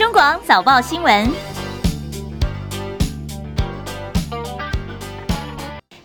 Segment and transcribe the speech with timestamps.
[0.00, 1.30] 中广早报新闻。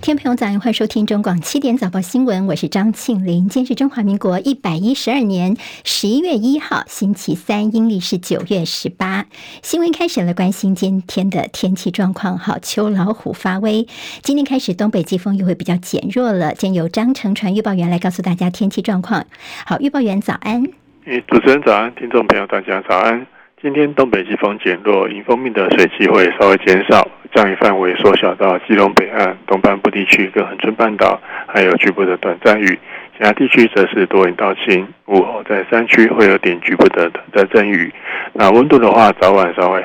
[0.01, 3.47] 听众朋友早上欢迎收听中广七点早报新闻，我是张庆玲。
[3.47, 5.55] 今天是中华民国一百一十二年
[5.85, 9.27] 十一月一号，星期三，阴历是九月十八。
[9.61, 12.37] 新闻开始了，关心今天的天气状况。
[12.37, 13.87] 好，秋老虎发威，
[14.21, 16.53] 今天开始东北季风又会比较减弱了。
[16.53, 19.25] 今天由张成传预报员来告诉大家天气状况。
[19.65, 20.65] 好，预报员早安。
[21.05, 23.25] 诶，主持人早安，听众朋友大家早安。
[23.65, 32.77] 今天东北季风减弱，迎风面的水汽会稍微减少，降雨范围缩小到基隆北岸、东半部地区跟恒春半岛，还有局部的短暂雨。
[33.17, 37.91] 其他地区则是多云到晴，午后在山区会有点局部的短暂阵雨。
[38.33, 39.83] 那温度的话，早晚稍微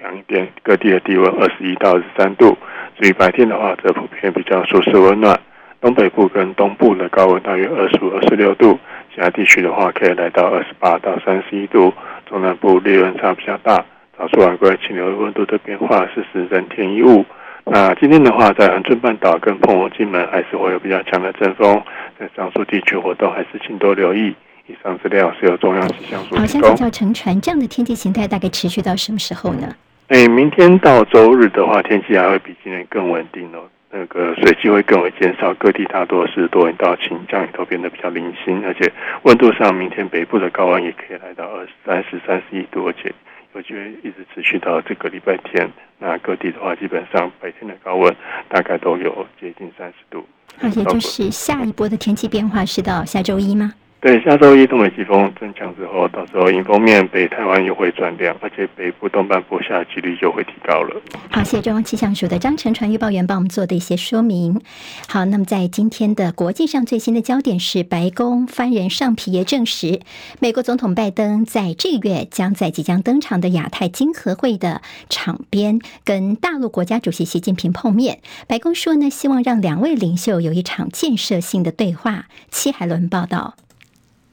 [0.00, 2.56] 凉一点，各地的低温二十一到二十三度。
[2.98, 5.38] 至于白天的话，则普遍比较舒适温暖。
[5.82, 8.80] 东北部跟东部的高温大约二十五、二十六度，
[9.14, 11.92] 其他地区的话可以来到二十八到三十一度。
[12.28, 13.82] 中南部日温差比较大，
[14.16, 17.24] 早出晚归气流温度的变化是使人天衣物。
[17.64, 21.82] 那今天的话，在恒春半岛跟澎湖、金门还是会有比较强的阵风，
[22.18, 24.34] 在上述地区活动还是请多留意。
[24.66, 26.38] 以上资料是由中央气象署提供。
[26.40, 29.74] 好，现在叫乘船，这样的天气形态大概持续到什么时候呢？
[30.08, 33.64] 诶，明天到周日的话，天气还会比今天更稳定哦。
[33.90, 43.12] 那个水汽会更为减少，各地大多是多云到晴，降雨都变得比较零星，而且温度上，明天北部的高温也可以来到二十三、十三十一度，而且
[43.54, 45.70] 有机会一直持续到这个礼拜天。
[45.98, 48.14] 那各地的话，基本上白天的高温
[48.48, 50.26] 大概都有接近三十度。
[50.60, 53.72] 而且就是下一波的天气变化是到下周一吗？
[54.00, 61.02] 对，下周一东北季风增强之后，到时候迎风面北台湾又会转凉，而且北部东半部下几率就会提高了。
[61.32, 64.60] 好，谢谢中央气象署的张成传预报员帮我们做的一些说明。
[65.08, 70.00] 好，那么在今天的国际上最新的焦点是，白宫发言人尚皮耶证实，
[70.38, 78.20] 美国总统拜登在这个月将在即将登场的亚太经合会的场边跟大陆国家主席习近平碰面。
[78.46, 82.26] 白宫说呢，希望让两位领袖有一场建设性的对话。
[82.48, 83.56] 戚海伦报道。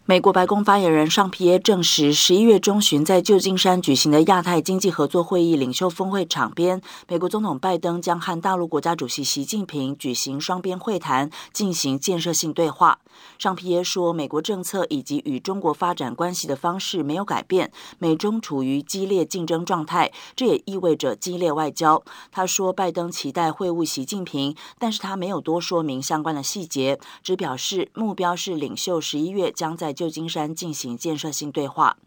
[0.08, 13.00] 美国白宫发言人尚皮耶证实，十一月中旬在旧金山举行的亚太经济合作会议领袖峰会场边，美国总统拜登将和大陆国家主席习近平举行双边会谈，进行建设性对话。
[13.40, 22.04] 尚皮耶说，美国政策以及与中国发展关系的方式没有改变，美中处于激烈竞争状态，这也意味着激烈外交。
[22.32, 31.98] 他说，拜登期待会晤习近平，但是他没有多说明相关的细节，只表示目标是领袖十一月将在旧金山进行建设性对话。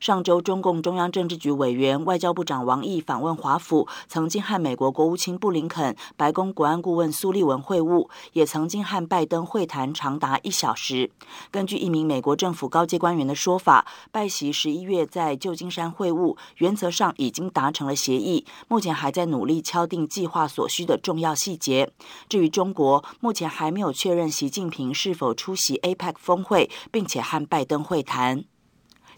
[0.00, 11.10] 上周，中共中央政治局委员、外交部长王毅访问华府，曾经和美国国务卿布林肯、白宫国安顾问苏利文会晤，也曾经和拜登会谈长达一小时。
[11.50, 21.90] 根据一名美国政府高阶官员的说法，拜习十一月在旧金山会晤，原则上已经达成了协议，目前还在努力敲定计划所需的重要细节。
[22.28, 28.44] 至于中国，目前还没有确认习近平是否出席 APEC 峰会，并且和拜登会谈。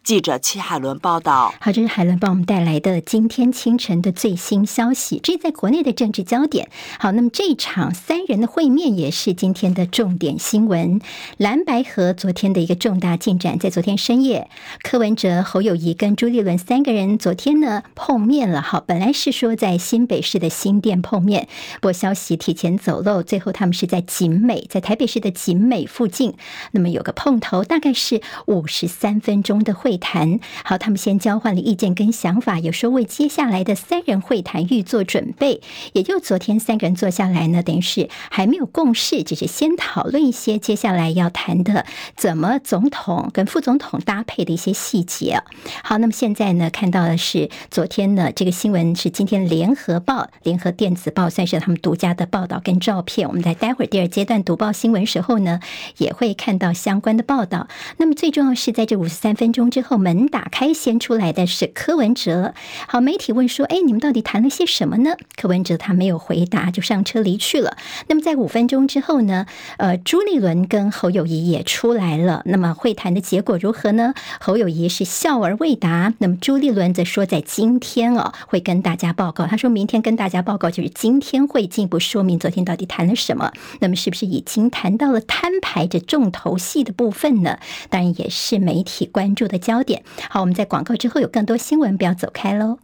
[0.03, 1.55] 记者戚海伦报道。
[1.61, 5.21] 好，这是海伦帮我们带来的今天清晨的最新消息。
[5.23, 6.71] 这在国内的政治焦点。
[6.99, 11.01] 好，那么这场三人的会面也是今天的重点新闻。
[11.37, 14.49] 蓝白合昨天的一个重大进展，在昨天深夜，
[14.83, 18.63] 柯文哲、侯友谊跟朱立伦三个人昨天呢碰面了。
[18.63, 26.35] 好，本来是说在新北市的新店碰面，不过消息提前走漏，最后他们是在景美，在台北市的景美附近，
[26.73, 29.90] 那么有个碰头，大概是五十三分钟的会。
[29.91, 35.61] 会谈好，他们先交换了意见跟想法，有说为接下来的三人会谈预做准备。
[35.95, 41.85] 也就昨天三个人坐下来呢，等于是还没有共识，只是先讨论一些接下来要谈的
[42.17, 45.43] 怎么总统跟副总统搭配的一些细节。
[45.83, 53.27] 好，那么现在呢，看到的是昨天呢，这个新闻是今天联合报、联合电子报算是他们独家的报道跟照片。
[53.27, 55.59] 我们在待会儿第二阶段读报新闻时候呢，
[55.97, 57.67] 也会看到相关的报道。
[57.97, 59.80] 那么最重要是在这五十三分钟之。
[59.81, 62.53] 之后门打开，先出来的是柯文哲。
[62.87, 67.79] 好，媒体问说：“哎，你们到底谈了些什么呢？”柯文哲他没有回答，就上车离去了。
[68.07, 69.47] 那么在五分钟之后呢？
[69.79, 72.43] 呃，朱立伦跟侯友谊也出来了。
[72.45, 74.13] 那么会谈的结果如何呢？
[74.39, 76.13] 侯友谊是笑而未答。
[76.19, 79.47] 那么朱立伦则说，在今天哦会跟大家报告。
[79.47, 83.51] 他说明天跟大家报告，就是今天会进一步说明昨天到底谈了什么。
[83.79, 87.59] 那么是不是已经谈到了摊牌这重头戏的部分呢？
[87.89, 90.03] 当然也是媒体关注的焦点。
[90.29, 92.79] 好，我们在广告之后有更多新闻，不要走开喽。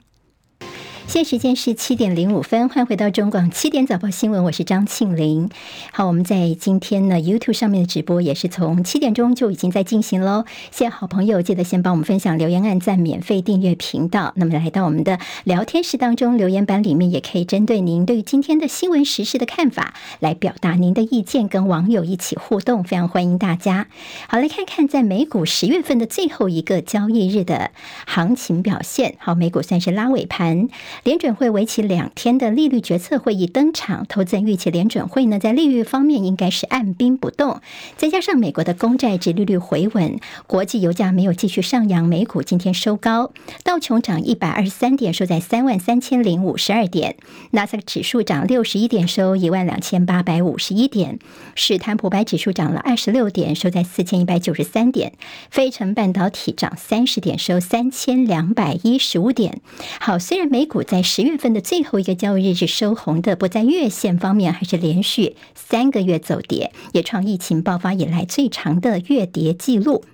[1.08, 5.48] 现在时间是七点零五分，欢迎回到中广七点早报新闻，我是张庆玲。
[5.92, 10.44] 好，我们在今天呢 YouTube 上面的直播也是从七点钟就已经在进行喽。
[10.72, 14.32] 谢谢好朋友，记得先帮我们分享、留言、按赞、免费订阅频道。
[14.34, 23.86] 那么来到我们的聊天室当中，留言板里面也可以针对您对于今天的新闻时事的看法来表达您的意见，跟网友一起互动，非常欢迎大家。
[24.28, 27.70] 好，来看看在美股十月份的最后一个交易日的
[28.06, 29.14] 行情表现。
[29.18, 30.68] 好，美股算是拉尾盘。
[31.04, 37.60] 联准会为期两天的利率决策会议登场，投资人预期联准会呢在利率方面应该是按兵不动，
[37.96, 43.32] 再加上美国的公债殖利率回稳，国际油价没有继续上扬，美股今天收高，
[43.62, 47.16] 道琼涨一百二十三点，收在三万三千零五十二点，
[47.50, 51.18] 纳斯达克指数涨六十一点，收一万两千八百五十一点，
[51.54, 55.12] 史坦普白指数涨了二十六点，收在四千一百九十三点，
[55.50, 59.60] 非城半导体涨三十点，收三千两百一十五点。
[60.00, 60.85] 好，虽然美股。
[60.86, 70.04] 在十月份的最后一个交易日是收红的，不在月线方面还是连续三个月走跌，也创疫情爆发以来最长的月跌记录。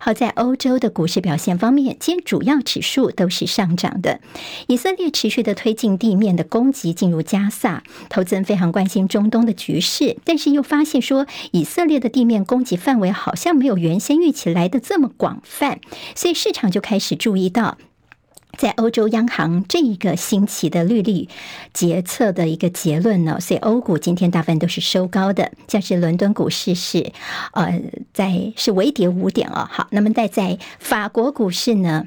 [0.00, 4.20] 好，在欧洲的股市表现方面，今天主要指数都是上涨的。
[4.66, 15.80] 以色列持续的推进地面的攻击进入加萨，投资人非常关心中东的局势，但是又发现说，以色列的地面攻击范围好像没有原先预期来的这么广泛，
[16.14, 17.78] 所以市场就开始注意到。
[18.56, 21.28] 在欧洲央行这一个星期的利率
[21.74, 27.12] 决策的一个结论呢，所以欧股今天大部分都是收高的，像是伦敦股市是
[27.52, 27.80] 呃
[28.12, 29.68] 在是微跌五点哦。
[29.70, 32.06] 好，那么在在法国股市呢，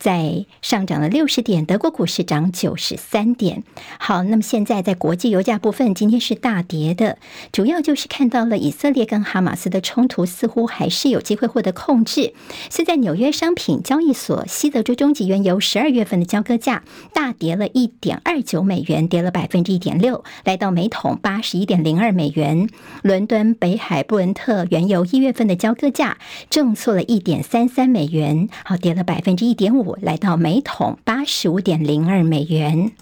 [0.00, 3.62] 在上涨了六十点，德国股市涨九十三点。
[3.98, 7.18] 好，那么现在在国际油价部分，今天是大跌的，
[7.52, 12.32] 主要就是看到了以色列跟哈马斯的冲突似乎还是有机会获得控制。
[12.70, 16.82] 现在纽约商品交易所西德州中级原油十二月份的交割价
[17.12, 22.70] 大跌了一点二九美元，跌了百分之一点六，来到每桶八十一点零二美元。
[23.02, 26.16] 伦敦北海布伦特原油一月份的交割价
[26.48, 29.89] 正挫了一点三三美元，好，跌了百分之一点五。
[30.00, 32.92] 来到每桶八十五点零二美元。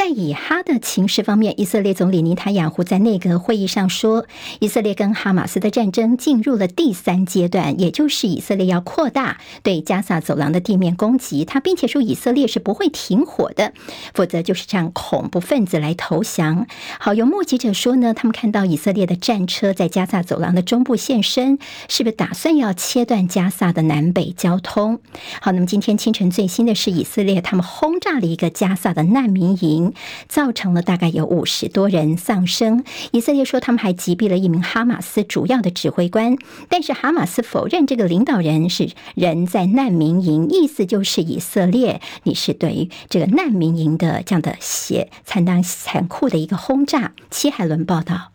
[0.00, 4.24] 在以哈的情势方面，以色列总理尼塔雅胡在内阁会议上说，
[4.58, 11.44] 以色列跟哈马斯的战争进入了第三阶段，也就是以色列要扩大对加萨走廊的地面攻击。
[11.44, 13.74] 他并且说，以色列是不会停火的，
[14.14, 16.66] 否则就是让恐怖分子来投降。
[16.98, 21.58] 好，有目击者说呢，他们看到以色列的战车在加萨走廊的中部现身，
[21.90, 25.00] 是不是打算要切断加萨的南北交通？
[25.42, 29.89] 好，那么今天清晨最新的是，以色列他们轰炸了一个加萨的难民营。
[30.28, 32.84] 造成了大概有五十多人丧生。
[33.12, 36.36] 以色列说他们还击毙了一名哈马斯主要的指挥官，
[36.68, 47.12] 但是哈马斯否认这个领导人是人在难民营，意思就是以色列你是对于这个难民营的这样的血惨当残酷的一个轰炸。
[47.30, 48.32] 齐海伦报道。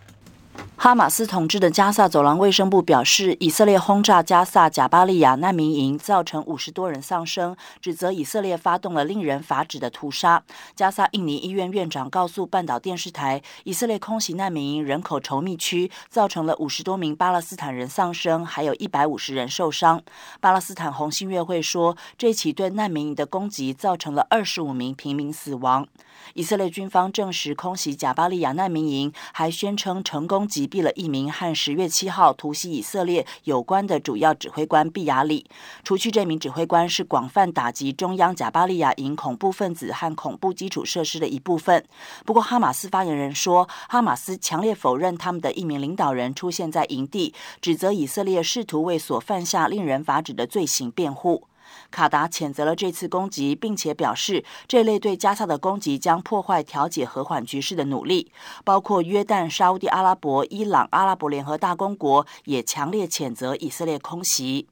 [0.78, 10.44] 哈马斯统治的加萨走廊卫生部表示，以色列轰炸加萨贾巴利亚难民营，造成五十多人丧生，指责以色列发动了令人发指的屠杀。
[10.76, 20.04] 加萨印尼医院院长告诉半岛电视台，以色列空袭难民营人口稠密区，造成了五十多名巴勒斯坦人丧生，还有一百五十人受伤。
[20.42, 25.88] 巴勒斯坦红新月会说，这起对难民营的攻击造成了二十五名平民死亡。
[26.34, 35.46] 以色列军方证实空袭贾巴利亚难民营，还宣称成功击毙了一名和十月七号突袭以色列有关的主要指挥官毕亚里。
[35.84, 41.86] 除去这名指挥官是广泛打击中央贾巴利亚营恐怖分子和恐怖基础设施的一部分。
[42.26, 51.48] 不过，哈马斯发言人说，哈马斯强烈否认他们的一名领导人出现在营地，指责以色列试图为所犯下令人发指的罪行辩护。
[51.92, 58.32] 卡达谴责了这次攻击，并且表示，这类对加萨的攻击将破坏调解和缓局势的努力。
[58.64, 64.68] 包括约旦、沙乌地阿拉伯、伊朗、阿拉伯联合大公国也强烈谴责以色列空袭。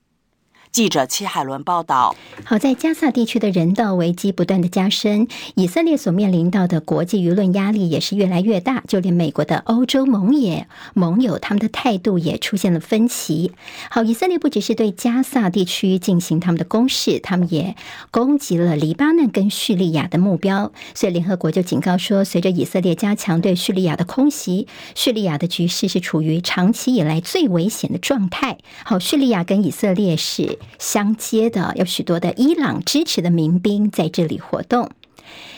[0.73, 8.83] 记者戚海伦报道：好在加萨地区的人道危机不断的加深，以色列所面临到的国际舆论压力也是越来越大。
[8.87, 13.51] 就连美国的欧洲盟也盟友，他们的态度也出现了分歧。
[13.91, 17.75] 好，以色列不只是对加萨地区进行他们的攻势，他们也
[18.09, 20.71] 攻击了黎巴嫩跟叙利亚的目标。
[20.95, 28.57] 所以联合国就警告说，随着以色列加强对叙利亚的空袭，叙利亚的局势是处于长期以来最危险的状态。
[28.83, 34.89] 好，叙利亚跟以色列是相接的，有许多的伊朗支持的民兵在这里活动。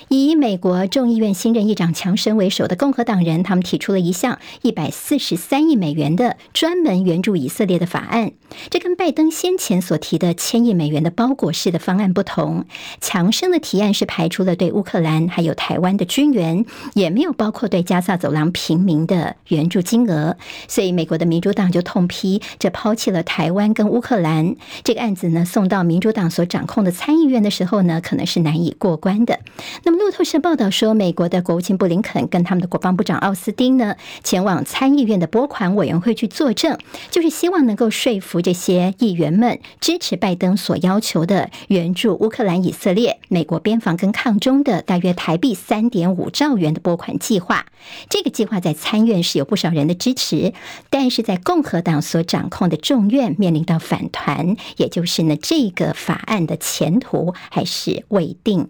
[0.10, 8.34] 以美国众议院新任议长强生为首的共和党人，他们提出了一项一百四十三亿美元的专门援助以色列的法案。
[8.70, 12.66] 这跟拜登先前所提的千亿美元的包裹式的方案不同。
[13.02, 20.38] 强生的提案是排除了对乌克兰还有台湾的军援，也没有包括对加萨走廊平民的援助金额。
[20.68, 24.56] 所以，美国的民主党就痛批这抛弃了台湾跟乌克兰。
[24.84, 29.40] 这个案子呢，送到民主党所掌控的参议院的时候呢，可能是难以过关的。
[29.84, 29.95] 那么。
[29.98, 36.78] 路透社报道说，美国的国务卿布林肯跟他们的国防部长奥斯汀呢，前往参议院的拨款委员会去作证，
[37.12, 47.66] 就是希望能够说服这些议员们支持拜登所要求的援助乌克兰、以色列、美国边防跟抗中的大约台币三点五兆元的拨款计划。
[48.10, 50.54] 这个计划在参院是有不少人的支持，
[50.90, 58.70] 但是在共和党所掌控的众院面临到反弹，也就是呢，这个法案的前途还是未定。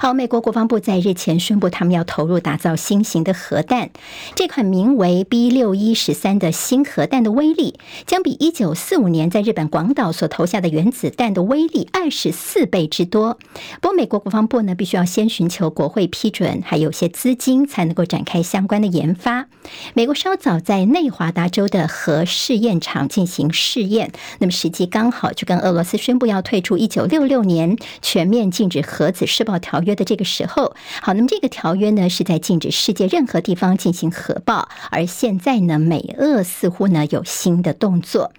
[0.00, 3.90] 好，美国国防部在日前宣布，他们要投入打造新型的核弹。
[4.36, 13.38] 这款名为 B 六一十三的新核弹的威力，将比一九四五年在日本广岛所投下的原子弹的威力二十四倍之多。
[13.80, 19.48] 不过，美国国防部呢，必须要先寻求国会批准，还有些资金，才能够展开相关的研发。
[19.94, 29.98] 美国稍早在内华达州的核试验场进行试验，那么时机刚好就跟俄罗斯宣布要退出一九六六年全面禁止核子试爆条约约。
[29.98, 38.30] 的这个时候，好，那么这个条约呢，是在禁止世界任何地方进行核爆，而现在呢，美俄似乎呢有新的动作。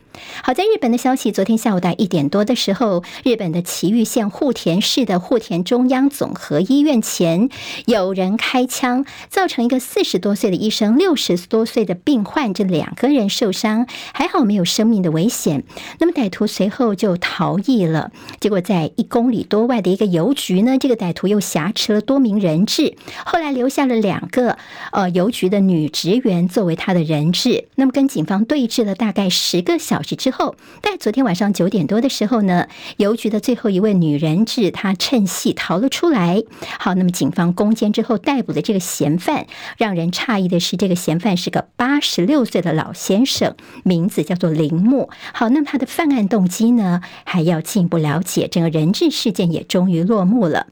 [0.44, 7.50] 好在日本的消息，昨天下午大概一点多的时候，日本的埼玉县户田市的户田中央总合医院前
[7.86, 15.64] 有人开枪，造成一个四十多岁的医生、六十多岁的病患这两个人受伤，还好没有生命的危险。
[16.00, 18.12] 那么歹徒随后就逃逸了，
[18.42, 22.96] 结果在一公里多外的一个邮局呢，这个歹徒又挟持了多名人质，
[23.26, 24.58] 后来留下了两个
[24.92, 30.09] 呃邮局的女职员作为他的人质，那么跟警方对峙了大概十个小时。
[30.16, 36.44] 之后，在昨天晚上九点多的时候呢，邮局的最后一位女人质她趁隙逃了出来。
[36.80, 39.48] 好，那么警方攻坚之后逮捕了这个嫌犯。
[39.78, 45.10] 让人诧异的是，这个嫌犯是个八十六岁的老先生，名字叫做铃木。
[45.34, 48.48] 好，那么他的犯案动机呢，还要进一步了解。
[48.48, 50.68] 整个人质事件也终于落幕了。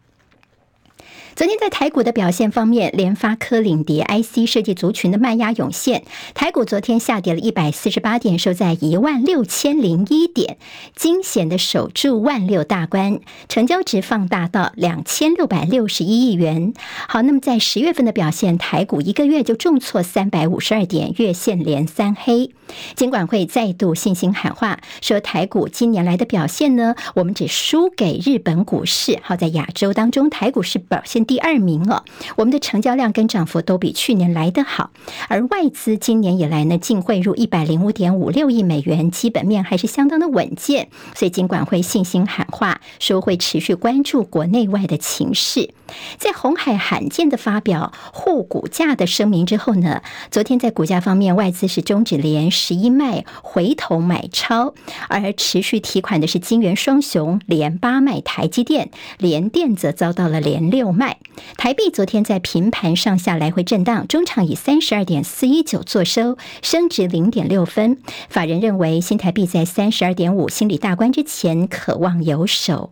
[1.38, 6.04] 昨天在台股的表现方面，联发科领跌，IC 设计族群的卖压涌现，
[6.34, 10.58] 台股昨天下跌了一百四十八点，收在一万六千零一点，
[10.96, 16.74] 惊险的守住万六大关，成交值放大到两千六百六十一亿元。
[17.08, 22.50] 好，那么在十月份的表现，台股一个月就重挫三百五十二点，月线连三黑。
[22.96, 29.20] 监管会再度信心喊话，说台股今年来的表现呢，我们只输给日本股市。
[29.22, 31.27] 好，在亚洲当中，台股是表现。
[31.28, 32.06] 第二名了，
[32.38, 34.90] 我们的成交量跟涨幅都比去年来得好，
[35.28, 45.70] 而外资今年以来呢，净汇入一百零五点五六亿美元，基本面还是相当的稳健，所以尽管会信心喊话，说会持续关注国内外的情势。
[46.18, 50.02] 在红海罕见的发表护股价的声明之后呢，
[50.32, 54.74] 昨天在股价方面，外资是终止连十一卖，回头买超，
[55.08, 61.18] 而持续提款的是金圆双雄连八卖台积电，联电则遭到了连六卖。
[61.58, 68.00] 台币昨天在平盘上下来回震荡，中场以三十二点四一九作收，升值零点六分。
[68.30, 72.92] 法人认为新台币在三十二点五心理大关之前，可望有守。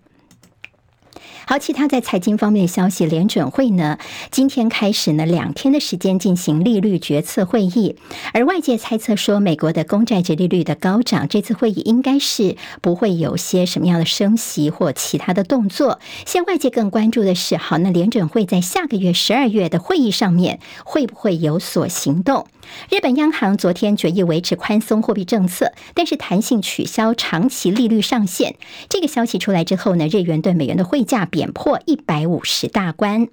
[1.47, 3.99] 好，其他在财经方面的消息，联准会呢，
[4.31, 7.95] 今天开始呢，两天的时间进行利率决策会议，
[8.33, 15.99] 而外界猜测说，美国的公债殖利率的高涨，这次会议应该是不会有些什么样的升息或其他的动作。
[16.25, 22.47] 现外界更关注的是，好，那联准会在下个月十二月的会议上面会不会有所行动？
[22.89, 28.55] 日本央行昨天决议维持宽松货币政策，但是弹性取消长期利率上限。
[28.89, 33.27] 这个消息出来之后呢，日元对美元的汇价贬破一百五十大关。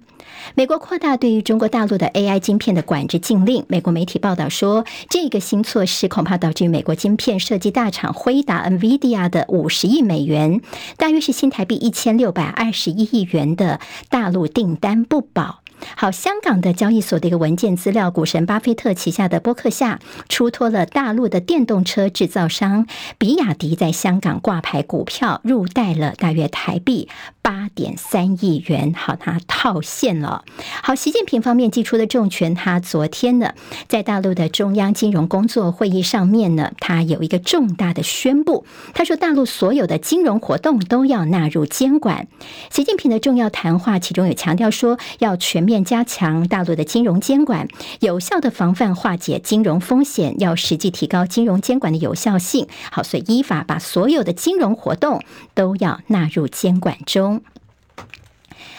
[0.55, 3.65] 美国扩大对于中国大陆的 AI 晶片的管制禁令。
[3.67, 10.61] 美国媒体报道说，这个新措施恐怕导致美国晶片设计大厂辉达 （NVIDIA） 的五十亿美元，
[10.97, 15.62] 大约是新台币一千六百二十一亿元的大陆订单不保。
[15.95, 19.99] 好，香港的交易所的一个文件资料，股神巴菲特旗下的波克夏
[20.29, 22.87] 出脱了大陆的电动车制造商
[23.17, 27.07] 比亚迪在香港挂牌股票，入袋了大约台币
[27.43, 30.45] 八点三亿元，好，他套现了。
[30.81, 33.53] 好，习近平方面祭出的重拳，他昨天呢，
[33.89, 42.27] 在大陆的中央金融工作会议上面呢，他有一个重大的宣布，他说大陆所有的金融活动都要纳入监管。
[42.71, 47.67] 习近平的重要谈话，其中有强调说，要全面加强大陆的金融监管，
[47.99, 52.67] 有效的防范化解金融风险，要实际提高金融监管的有效性。
[52.89, 55.21] 好，所以依法把所有的金融活动
[55.53, 57.32] 都要纳入监管中。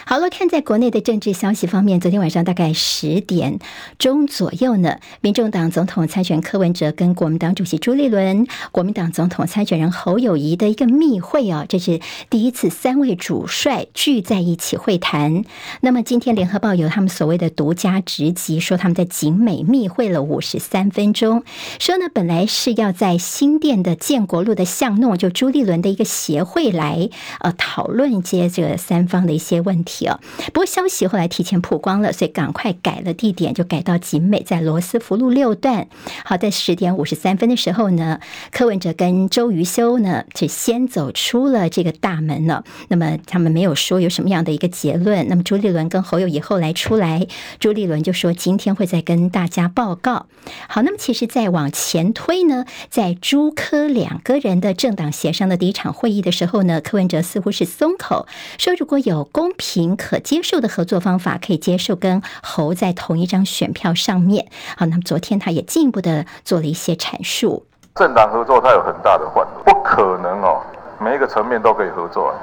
[0.06, 3.58] 好了，看在国内的政治消息方面，昨天晚上大概十点
[3.98, 15.42] 钟左右呢，民众党总统参选柯文哲跟国民党主席朱立伦、国民党总统参选人侯友谊的一个密会哦，这是第一次三位主帅聚在一起会谈。
[15.80, 21.42] 那么今天联合报有他们所谓的独家直击，说他们在景美密会了五十三分钟，
[21.80, 27.08] 说呢本来是要在新店的建国路的巷弄，就朱立伦的一个协会来
[27.40, 29.93] 呃讨论一些这三方的一些问题。
[30.06, 30.20] 哦
[30.52, 35.88] 不过消息后来提前曝光了，所以赶快改了地点，就改到景美，在罗斯福路六段。
[36.24, 38.20] 好，在十点五十三分的时候呢，
[38.52, 42.64] 柯文哲跟周瑜修呢就先走出了这个大门了。
[42.88, 45.28] 那么他们没有说有什么样的一个结论。
[45.28, 47.26] 那么朱立伦跟侯友宜后来出来，
[47.60, 50.26] 朱立伦就说今天会再跟大家报告。
[50.68, 58.26] 好，那么其实再往前推呢，在朱柯两个人的政党协商的第一场会议的时候呢，柯文哲似乎是松口，
[58.58, 59.83] 说如果有公平。
[59.96, 64.46] 可接受的合作方法，可以接受跟侯在同一张选票上面。
[64.78, 67.66] 好，那么昨天他也进一步的做了一些阐述。
[67.94, 70.60] 政党合作它有很大的范围，不可能哦，
[70.98, 72.28] 每一个层面都可以合作。
[72.28, 72.34] 啊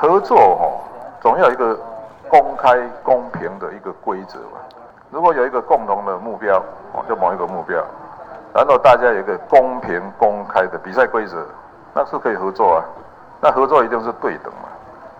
[0.00, 0.80] 合作哦，
[1.20, 1.78] 总要一个
[2.26, 4.56] 公开公平的一个规则嘛。
[5.10, 6.56] 如果有一个共同的目标
[6.94, 7.84] 哦，就某一个目标，
[8.54, 11.46] 然后大家有一个公平公开的比赛规则，
[11.94, 12.84] 那是可以合作啊。
[13.42, 14.70] 那合作一定是对等嘛。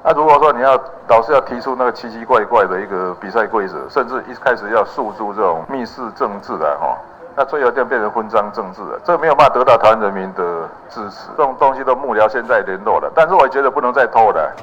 [0.02, 6.97] 那如果说你要老是要提出那个奇奇怪怪的一个比赛规则，甚至一开始要诉诸这种密室政治的哈，
[7.37, 11.28] 那最后就变成分赃政治了，这没有办法得到台湾人民的支持。
[11.37, 14.57] 这种东西都幕僚现在联络了，但是我觉得不能再拖了。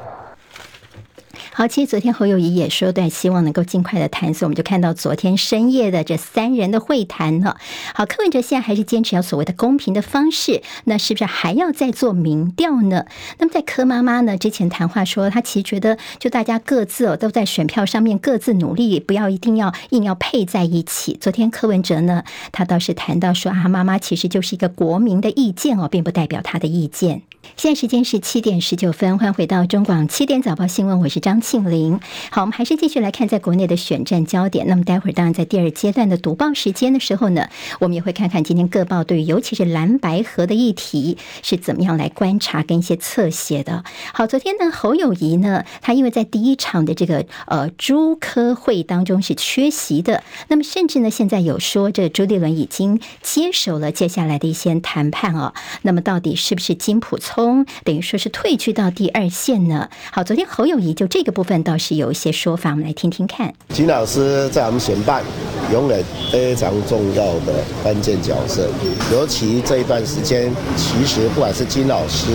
[1.58, 7.58] 好，其实昨天侯友谊也说，对，希望能够尽快的谈，所以我们就看到昨天深夜的这三人的会谈了。
[7.96, 13.08] 好，柯文哲现在还是坚持要所谓的公平的方式，那是不是还要再做民调呢？
[13.40, 21.18] 那么在柯妈妈呢之前谈话说，她其实觉得就大家各自哦都在选票上面各自努力，不要一定要硬要配在一起。
[21.20, 27.24] 昨天柯文哲呢，他倒是谈到说啊，妈妈其实就是一个国民的意见哦，并不代表他的意见。
[27.56, 32.00] 现在时间是七点十九分，欢迎回到中广七点早报新闻，我是张庆玲。
[32.30, 34.67] 好，我们还是继续来看在国内的选战焦点。
[34.67, 43.84] 那么待会儿当然在第二阶段的读报时间的时候呢，我们也会看看今天各报对于尤其是蓝白合的议题是怎么样来观察跟一些侧写的。
[44.13, 55.54] 好，昨天呢侯友谊呢，他因为在第一场的这个呃朱科会当中是缺席的，那么甚至呢现在有说这朱立伦已经接手了接下来的一些谈判哦。
[55.82, 57.37] 那么到底是不是金普聪？
[57.84, 59.88] 等于说是退居到第二线呢。
[60.12, 63.54] 好，昨天侯友谊就这个部分倒是有一些说法，我们来听听看。
[63.69, 65.23] 金老师在我们选办
[65.71, 68.67] 永远非常重要的关键角色，
[69.12, 72.28] 尤其这一段时间，其实不管是金老师、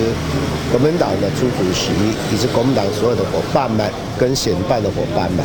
[0.70, 1.90] 国民党的朱主席，
[2.32, 5.44] 以及国民党所有的伙伴们跟选办的伙伴们，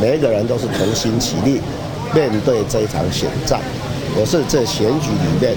[0.00, 1.60] 每一个人都是同心齐力
[2.12, 3.60] 面对这一场选战。
[4.18, 5.56] 我是这选举里面。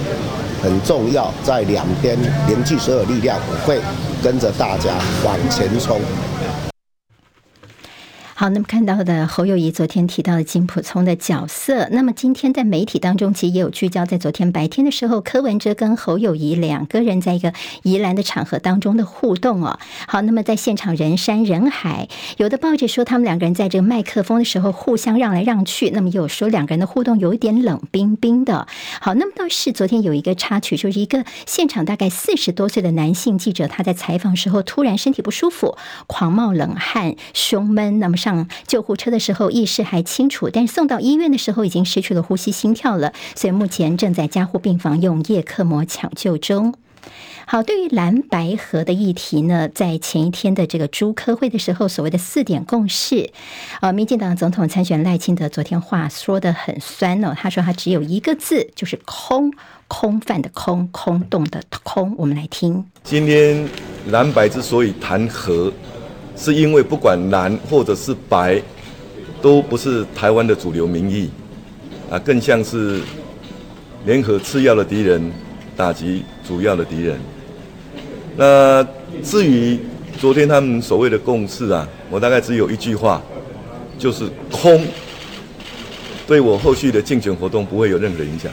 [0.62, 2.18] 很重要，在两边
[2.48, 3.80] 凝聚所有力量，我会
[4.24, 4.94] 跟着大家
[5.26, 6.00] 往前冲。
[8.40, 17.52] 好，那么看到的侯友谊昨天提到的金普聪的角色，那么今天在媒体当中其实也有聚焦在昨天白天的时候，柯文哲跟侯友谊两个人在一个
[17.84, 19.78] 宜兰的场合当中的互动哦。
[20.08, 28.70] 好，那么在现场人山人海，有的报纸说他们两个人在这个麦克风的时候互相让来让去，那么也有说两个人的互动有一点冷冰冰的。
[29.02, 38.29] 好，那么倒是昨天有一个插曲，就是一个现场大概四十多岁的男性记者，他在采访时候突然身体不舒服，狂冒冷汗，胸闷，那么上。
[38.30, 46.76] 上救护车的时候意识还清楚，但是送到医院的时候已经失去了呼吸心跳了，所以目前正在加护病房用叶克膜抢救中。
[47.48, 53.32] 好，对于蓝白合的议题呢，在前一天的这个朱科会的时候，所谓的四点共识，
[53.82, 59.52] 呃，民进党总统参选赖清德昨天话说得很酸哦，他说他只有一个字，就是空，
[59.88, 62.14] 空泛的空，空洞的空。
[62.20, 63.68] 我们来听，今天
[64.10, 65.74] 蓝白之所以谈和。
[66.40, 68.62] 是因为不管蓝或者是白，
[69.42, 71.30] 都不是台湾的主流民意，
[72.10, 73.02] 啊，更像是
[74.06, 75.22] 联合次要的敌人，
[75.76, 77.20] 打击主要的敌人。
[78.38, 78.88] 那
[79.22, 79.78] 至于
[80.18, 83.22] 昨天他们所谓的共识啊，我大概只有一句话，
[83.98, 84.82] 就是空，
[86.26, 88.50] 对我后续的竞选活动不会有任何影响。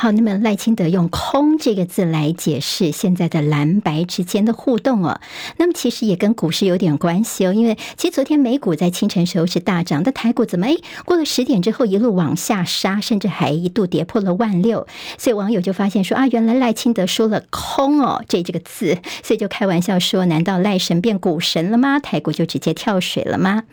[0.00, 5.20] 好，那么赖清德用“空”这个字来解释现在的蓝白之间的互动哦。
[5.58, 14.86] 那么其实也跟股市有点关系哦，因为其实昨天美股在清晨时候是大涨，但台股怎么哎过了十点之后一路往下杀，甚至还一度跌破了万六。
[15.18, 21.98] 所以网友就发现说啊，原来赖清德说了“空”哦这这个字，所以就开玩笑说，难道赖神变股神了吗？
[21.98, 23.64] 台股就直接跳水了吗？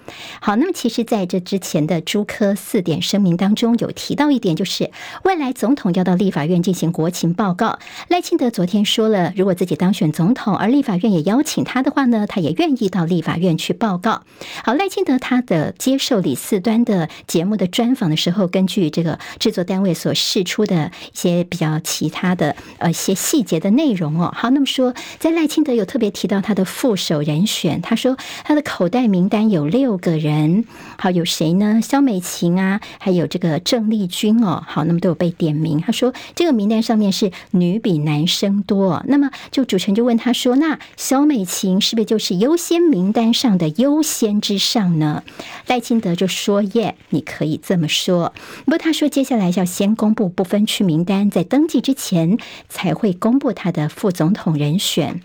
[0.41, 4.91] 好，那么其实在这之前的朱科四点声明当中有提到一点，就是
[5.23, 6.16] 未来总统要到。
[6.17, 14.23] 立法院进行国情报告，赖清德昨天说了，如果自己当选总统，而立法院也邀请他的话呢，他也愿意到立法院去报告。
[14.63, 24.34] 好，赖清德他的接受李四端的节目的专访的时候，根据这个制作单位所释出的一些比较其他的呃一些细节的内容哦。
[24.36, 30.65] 好，那么说，在赖清德有特别提到他的副手人选，他说他的口袋名单有六个人，
[30.97, 31.80] 好，有谁呢？
[31.82, 35.82] 萧美琴啊，还有这个郑丽君哦，好，那么都有被点名。
[35.97, 36.13] 说。
[36.36, 45.23] 这个名单上面是女比男生多，那么就主持人就问他说：“那小美琴是不是就是优先名单上的优先之上呢？”
[45.67, 48.33] 赖清德就说：“耶，你可以这么说。”
[48.65, 52.38] 不过他说接下来要先公布不分区名单，在登记之前
[52.69, 55.21] 才会公布他的副总统人选。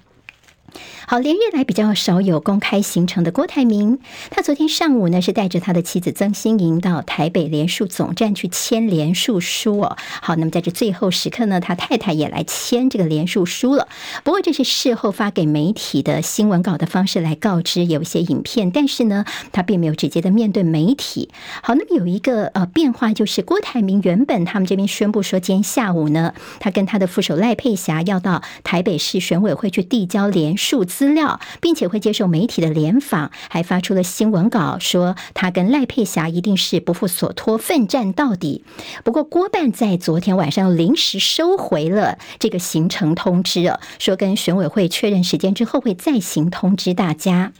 [1.06, 3.98] 好，连日来比较少有公开行程的郭台铭，
[4.30, 9.96] 他昨天上午呢是带着他的妻子曾心莹到台北联署总站去签联署书哦。
[10.22, 13.88] 好，那么在这最后时刻呢，他太太也来签这个联署书了。
[14.24, 21.28] 不过这是事后发给媒体的新闻稿的方式来告知，有一些影片，但是呢，他并没有直接的面对媒体。
[21.62, 38.64] 好，那么有一个呃变化就是，郭台铭原本他们这边宣布说，今天下午呢，他跟他的副手赖佩霞要到台北市选委会去递交联数资料，并且会接受媒体的联访，还发出了新闻稿，说他跟赖佩霞一定是不负所托，奋战到底。
[39.03, 47.53] 不过郭办在昨天晚上临时收回了这个行程通知，说跟选委会确认时间之后会再行通知大家。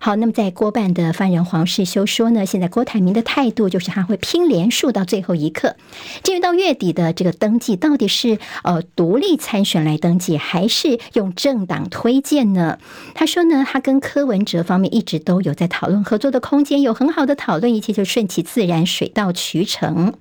[0.00, 5.76] 好，那么在郭办的发言人黄世修说呢，现在郭台铭的态度就是他会拼连数到最后一刻。
[6.22, 12.78] 至于到月底的这个登记，到底是呃独立参选来登记，还是用政党推荐呢？
[13.14, 20.14] 他说呢，他跟柯文哲方面一直都有在讨论合作的空间，有很好的讨论，一切就顺其自然，水到渠成。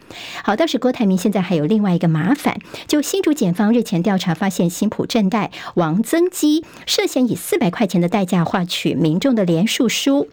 [0.44, 10.30] 好，倒是郭台铭现在还有另外一个麻烦，就新竹检方日前调查发现，新埔镇代王增基涉嫌以四百块钱的代价换取民众的联署书，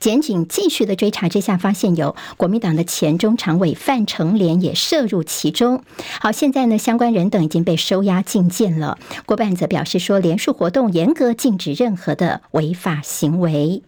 [0.00, 5.84] 检警继续的追查之下，发现有国民党的前中常委范成廉也涉入其中。
[6.20, 8.98] 好，现在呢，相关人等已经被收押禁见了。
[9.26, 13.82] 郭办则表示说，联署活动严格禁止任何的违法行为。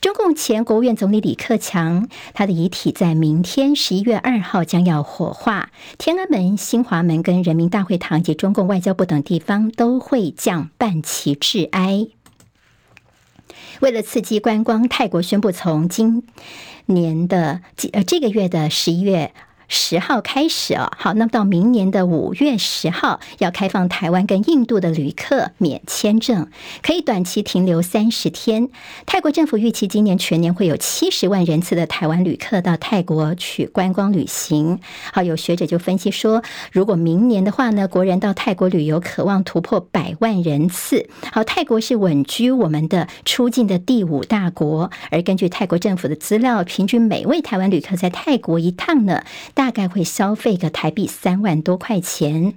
[0.00, 12.08] 中共前国务院总理李克强，他的遗体在明天十一月二号将要火化，天安门、新华门跟人民大会堂及中共外交部等地方都会降半旗致哀。
[13.80, 16.22] 为了刺激观光，泰国宣布从今
[16.86, 17.60] 年的
[17.92, 19.32] 呃这个月的十一月。
[19.68, 26.48] 十号开始哦，好，那么到明年的五月十号要开放台湾跟印度的旅客免签证，
[26.82, 28.68] 可以短期停留三十天。
[29.06, 34.80] 泰国政府预期今年全年会有七十万人次的台湾旅客到泰国去观光旅行。
[35.12, 41.08] 好，有学者就分析说，如果明年的话呢，国人到泰国旅游可望突破百万人次。
[41.32, 49.24] 好，泰国是稳居我们的出境的第五大国，而根据泰国政府的资料，平均每位台湾旅客在泰国一趟呢，
[49.54, 52.54] 大概会消费个台币三万多块钱。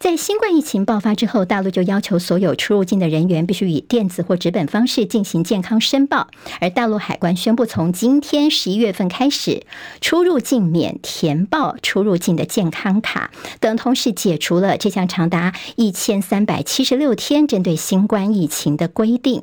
[0.00, 6.26] 在新冠疫情爆发之后，大陆就要求所有出入境的人员必须以电子或纸本方式进行健康申报。
[6.60, 9.62] 而大陆海关宣布，从今天十一月份开始，
[10.00, 19.42] 出入境免填报出入境的健康卡，等同时解除了这项长达一千三百七十六天针对新冠疫情的规定。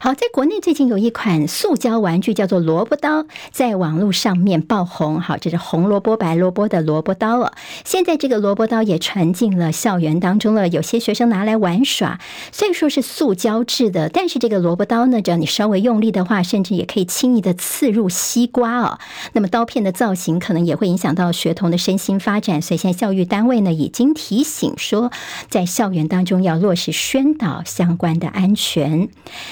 [0.00, 5.20] 好，在国内最近有一款塑胶玩具叫做萝卜刀，在网络上面爆红。
[5.20, 7.52] 好，这是红萝卜白萝卜的萝卜刀了。
[7.84, 12.20] 现在这个萝卜刀也传进了校园当中了，有些学生拿来玩耍。
[12.52, 18.98] 虽然说是塑胶制的，但是这个萝卜刀呢，只要你稍微用力的话，甚至也可以轻易的刺入西瓜哦。
[19.32, 25.10] 那么刀片的造型可能也会影响到学童的身心发展，所以现在教育单位呢已经提醒说，
[25.48, 29.08] 在校园当中要落实宣导相关的安全。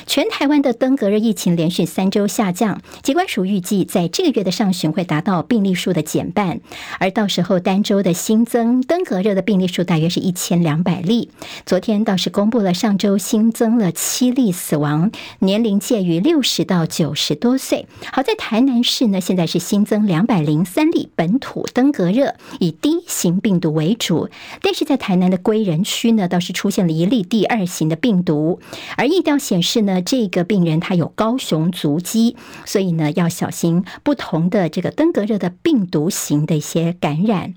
[0.07, 6.61] 全台湾的登革热疫情连续三周下降，疾管署预计在这个月的上旬会达到病例数的减半，
[6.99, 11.31] 而到时候单周的新增登革热的病例数大约是一千两百例。
[11.67, 15.11] 昨天倒是公布了上周新增了七例死亡，
[15.41, 17.87] 年龄介于六十到九十多岁。
[18.13, 24.29] 好在台南市呢，现在是新增两百零三例本土登革热，以 D 型病毒为主，
[24.63, 28.61] 但是在台南的归仁区呢，倒是出现了一例第二型的病毒，
[28.97, 37.57] 而疫调显示呢，这个病人他有高雄足迹，所以呢要小心不同的这个登革热的病毒型的一些感染。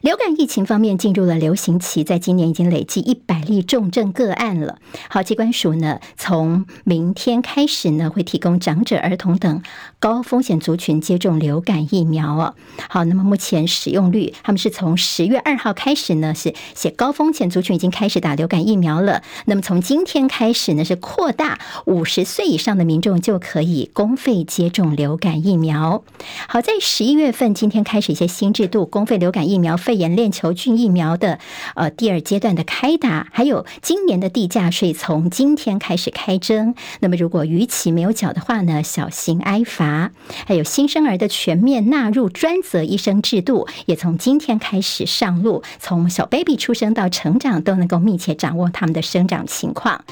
[0.00, 4.78] 流感疫情方面进入了流行期，在今年已经累计一百例重症个案了。
[5.08, 9.60] 好，机关署呢，从明天开始呢，会提供长者、儿童等
[9.98, 12.54] 高风险族群接种流感疫苗哦。
[12.88, 19.22] 好，那么目前使用率，他们是从十月二号开始呢，是写高风险族群已经开始打流感疫苗了。
[19.46, 26.04] 那么从今天开始呢，是扩大五十岁以上的民众就可以公费接种流感疫苗。
[26.46, 29.76] 好，在十一月份今天开始一些新制度，公费流感疫苗。
[29.88, 31.38] 肺炎链球菌疫苗的
[31.74, 36.74] 呃第二阶段的开打，还有今年的地价税从今天开始开征。
[37.00, 40.10] 那么如果逾期没有缴的话呢，小心挨罚。
[40.46, 45.62] 还有新生儿的全面纳入专责医生制度，也从今天开始上路。
[45.78, 50.04] 从小 baby 出生到成长，都能够密切掌握他们的生长情况。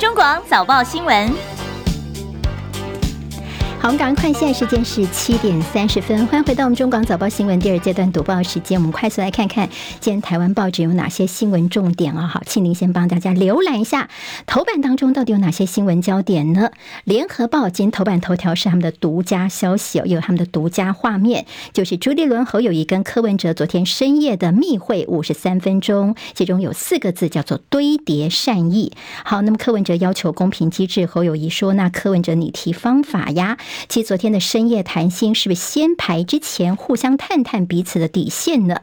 [0.00, 1.53] 中广早报新闻。
[3.84, 8.80] 好，我们赶快，现在时间是七点三十分，欢迎回到我们中广早报新闻第二阶段读报时间。
[8.80, 9.68] 我们快速来看看
[10.00, 12.26] 今天台湾报纸有哪些新闻重点啊？
[12.26, 14.08] 好，庆玲先帮大家浏览一下
[14.46, 16.70] 头版当中到底有哪些新闻焦点呢？
[17.04, 21.44] 联合报今天头版头条是他们的独家消息哦，有他们的独家画面，
[21.74, 28.94] 就是朱立伦、侯友宜跟柯文哲昨天深夜的密会五十三分钟，其中有四个字叫做堆叠善意。
[29.26, 33.58] 好，那么柯文哲要求公平机制，侯友宜说：“那柯文哲你提方法呀？”
[33.88, 38.76] 其实昨天的深夜谈心，是不是先排之前互相探探彼此的底线呢？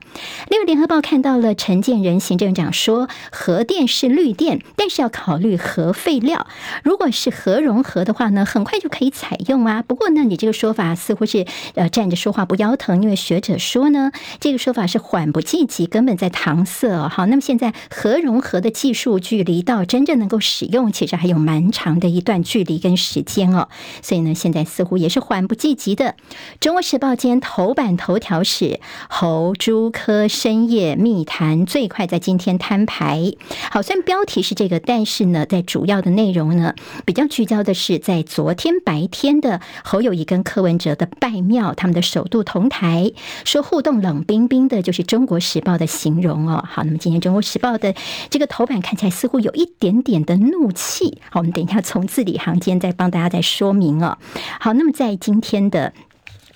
[0.49, 6.47] 另外，联合报看到了陈建仁行政长说，核电是绿电，但是要考虑核废料。
[6.83, 9.81] 如果是核融合的话呢，很快就可以采用啊。
[9.81, 17.09] 不过呢，你这个说法似乎是呃站着说话不腰疼，因为学者说呢，这个说法是缓不济急，根本在搪塞。
[17.09, 23.69] 好，那么现在核融合的技术距离到真正能够使用，其实还有蛮长的一段距离跟时间哦。
[24.01, 26.05] 所以呢，现在似乎也是缓不济急的。
[26.59, 33.33] 《中国时报》今天头版头条是侯朱科深夜密谈，最快在今天摊牌。
[33.69, 36.73] 好，虽然标题是这个，但是呢，在主要的内容呢，
[37.05, 43.11] 比较聚焦的是在昨天白天的侯友谊跟柯文哲的拜庙，他们的首度同台，
[43.45, 46.65] 说互动冷冰冰的，就是《中国时报》的形容哦。
[46.67, 47.93] 好，那么今天《中国时报》的
[48.31, 51.19] 这个头版看起来似乎有一点点的怒气。
[51.29, 54.17] 好，我们等一下从字里行间再帮大家再说明哦。
[54.59, 55.93] 好，那么在今天的。《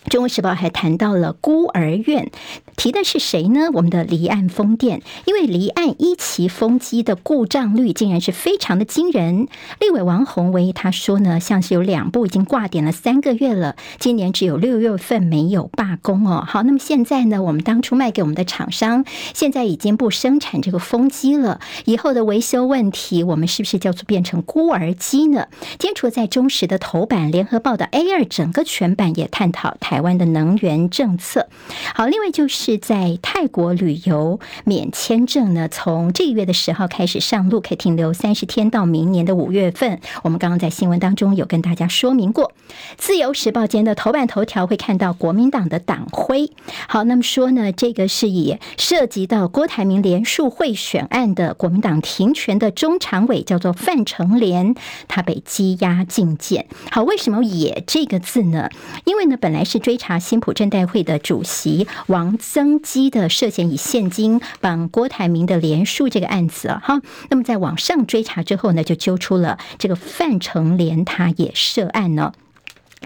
[0.09, 2.29] 中国时报》还谈到了孤儿院，
[2.75, 3.69] 提的是谁呢？
[3.73, 9.47] 我们的离岸风电，因为离岸一期风机的故障率竟然是非常的惊人。
[9.79, 16.43] 立委王鸿薇他说呢，像是有两部已经挂点了三个月了，今年只有六月份没有罢工哦。
[16.47, 25.47] 好，那么现在呢，我们当初卖给我们的厂商，现在已经不生产这个风机了，以后的维修问题，我们是不是叫做变成孤儿机呢？
[25.79, 29.94] 今天除了在中时的头版，联合报的 A 二整个全版也探讨台。
[29.95, 31.47] 台湾的能源政策，
[31.93, 40.01] 好，另外就是在泰国旅游免签证呢，从这个月的十号开始上路，可以停留三十天到明年的五月份。
[40.23, 42.51] 我们刚刚在新闻当中有跟大家说明过。
[42.97, 46.51] 自由时报间的头版头条会看到国民党的党徽，
[46.89, 54.75] 好，那么说呢，这个是以涉及到郭台铭联署贿选案的国民党停权的中常委叫做范成廉，
[55.07, 56.67] 他被羁押禁见。
[56.91, 58.69] 好，为什么也这个字呢？
[59.05, 59.84] 因为呢，本来是。
[59.85, 72.33] 追查新浦镇代会的主席王增基的涉嫌以现金帮郭台铭的连署这个案子啊，哈，那么在网上追查之后呢，就揪出了这个范成廉他也涉案呢。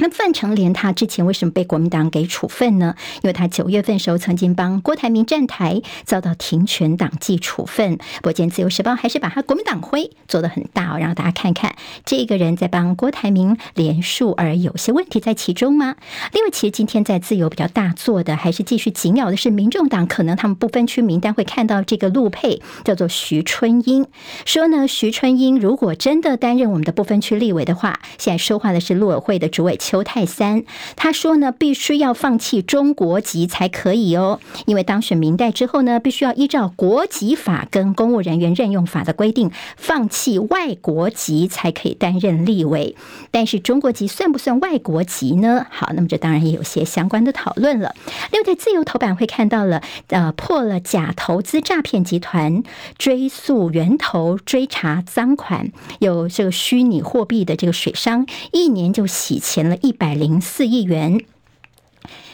[0.02, 2.96] 那范成莲他之前为什么被国民党给处分呢？
[3.22, 8.00] 因为他九月份时候曾经帮郭台铭站台，遭到停权党纪处分。
[8.22, 15.98] 不见，自由时报还是把他国民党徽做得很大哦，让大家看看这个人在帮郭台铭连署，而有些问题在其中吗？
[16.32, 24.06] 另外，其实今天在自由比较大做的，还是继续紧咬的是民众党，可能他们不分区名单会看到这个陆配叫做徐春英，
[24.46, 29.78] 说呢，徐春英如果真的担任我们的不分区立委的话，现在说话的是陆委会的主委。
[29.90, 42.96] 邱泰三，他说呢，必须要放弃中国籍才可以哦，因为当选民代之后呢，必须要依照国籍法跟公务人员任用法的规定，放弃外国籍才可以担任立委。
[43.32, 45.66] 但是中国籍算不算外国籍呢？
[45.72, 47.96] 好，那么这当然也有些相关的讨论了。
[48.32, 52.62] 六代，自由头版会看到了，呃，破了假投资诈骗集团，
[53.00, 61.20] 追溯源头，追查赃款，有这个虚拟货币的这个水商，一年就洗钱了一百零四亿元。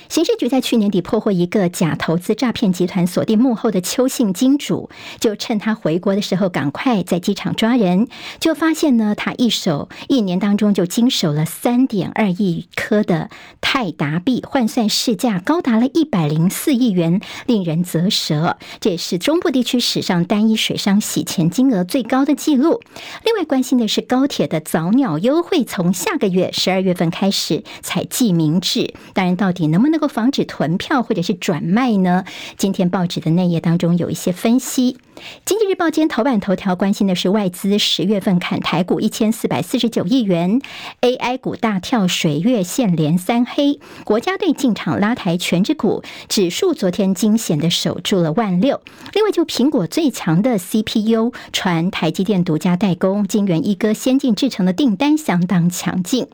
[0.07, 4.89] 刑事局在去年底破获一个假投资诈骗集团，锁定幕后的邱姓金主，
[5.19, 8.07] 就趁他回国的时候，赶快在机场抓人，
[8.39, 18.57] 就发现呢，他一手一年当中就经手了三点二亿颗的泰达币，换算市价高达了一百零四亿元，令人啧舌。
[18.79, 22.79] 这也是中部地区史上单一水商洗钱金额最高的纪录。
[23.23, 29.94] 另外关心的是高铁的早鸟优惠，从下个月十二月份开始采记名制，当然到底能不能？
[29.95, 32.25] 能够防止囤票或者是转卖呢？
[32.57, 34.97] 今天报纸的内页当中有一些分析。
[35.45, 40.61] 经济日报今天头版头条关心的是外资十月份砍台股一千四百四十九亿元
[41.01, 48.81] ，AI 股大跳水，月线连三黑，国家队进场拉抬权值股指数，昨天惊险的守住了万六。
[49.13, 56.27] 另外，就苹果最强的 CPU 传台积电独家代工晶圆一哥先进制程的订单相当强劲。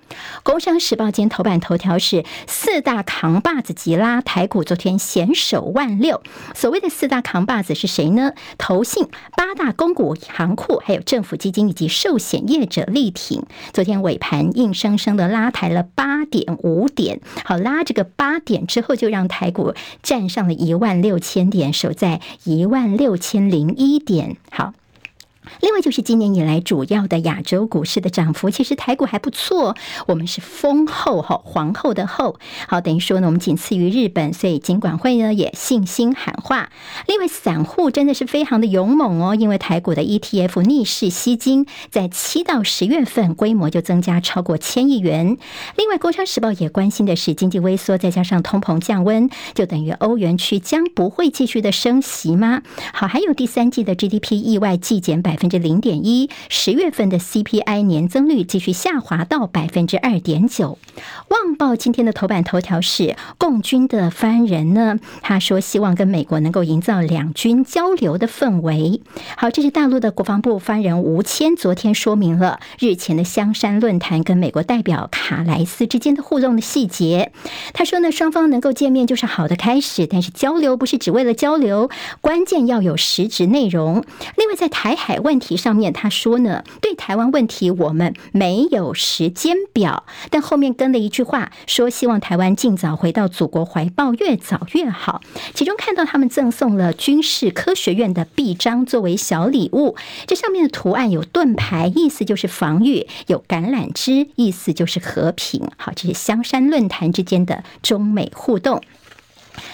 [0.43, 6.21] 工商时报今天头版头条是四大扛把子急拉台股，昨天险守万六。
[6.55, 8.31] 所谓的四大扛把子是谁呢？
[8.57, 9.05] 投投信
[9.35, 24.73] 八大公股行库，还有政府基金以及寿险业者力挺，昨天尾盘硬生生的拉抬了八点五点，好，拉这个八点之后，就让台股站上了一万六千点，守在一万六千零一点，好。
[25.59, 29.75] 另外就是今年以来主要的亚洲股市的涨幅，其实台股还不错，
[30.07, 36.69] 我们是丰后哈皇后的后，好，等于说呢，我们仅次于日本，所以金管会呢也信心喊话。
[37.07, 45.37] 另外散户真的是非常的勇猛哦，因为台股的 ETF 逆势吸金，在七到十月份规模就增加超过千亿元。
[45.75, 52.61] 另外，工商时报也关心的是经济微缩，再加上通膨降温，就等于欧元区将不会继续的升息吗？
[52.93, 55.30] 好，还有第三季的 GDP 意外季减百。
[55.31, 60.77] 百分之零点一，十月份的 CPI 年增率继续下滑到百分之二点九。
[61.29, 68.99] 旺报今天的头版头条是共军的发言人呢，他说希望跟美国能够营造两军交流的氛围。
[69.37, 77.31] 好，这是大陆的国防部发言人吴谦昨天说明了日前的香山论坛跟美国代表卡莱斯之间的互动的细节。
[77.73, 81.89] 他说呢，双方能够见面就是好的开始，但是交流不是只为了交流，
[82.19, 84.03] 关键要有实质内容。
[84.35, 95.21] 另外，在台海问题上面，他说呢，对台湾问题我们没有时间表，但后面跟了一句话，说希望台湾尽早回到祖国怀抱，越早越好。
[95.53, 99.95] 其中看到他们赠送了军事科学院的臂章作为小礼物，
[100.27, 105.69] 这上面的图案有盾牌，意思就是防御；有橄榄枝，意思就是和平。
[105.77, 108.81] 好，这是香山论坛之间的中美互动。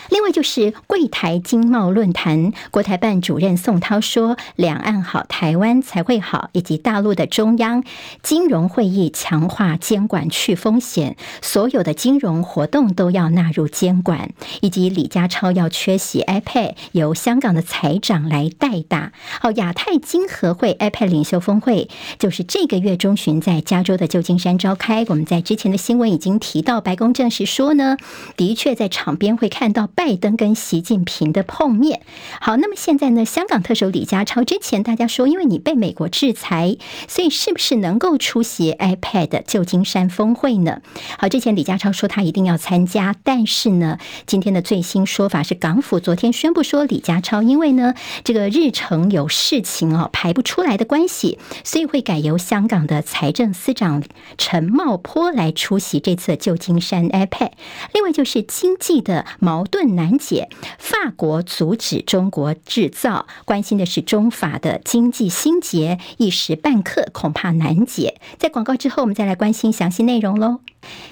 [0.10, 7.84] 另外就是柜台经贸论坛，国台办主任宋涛说：“两岸好，台湾才会好。”以及大陆的中央
[8.24, 14.32] 金融会议强化监管去风险，所有的金融活动都要纳入监管。
[14.62, 19.12] 以及李家超要缺席，iPad 由香港的财长来代打。
[19.42, 25.06] 好，亚太经合会 iPad 领袖峰会就是这个月中旬在加州的旧金山召开。
[25.10, 27.98] 我们在之前的新闻已经提到，白宫证实说呢，
[28.38, 29.90] 的确在场边会看到。
[29.98, 32.02] 拜登跟习近平的碰面，
[32.40, 33.26] 好，那么现在呢？
[33.26, 40.84] 香港特首李家超之前大家说，因为你被美国制裁，所以是不是能够出席 iPad 旧金山峰会呢？
[41.18, 54.04] 好，之前李家超说他一定要参加，但是呢，今天的最新说法是，港府昨天宣布说，李家超因为呢这个日程有事情哦排不出来的关系，所以会改由香港的财政司长
[54.38, 57.54] 陈茂波来出席这次旧金山 iPad。
[57.96, 59.87] 另外就是经济的矛盾。
[59.96, 68.20] 难解，法国阻止中国制造，关心的是中法的经济心结，一时半刻恐怕难解。
[68.38, 70.60] 在广告之后，我们再来关心详细内容喽。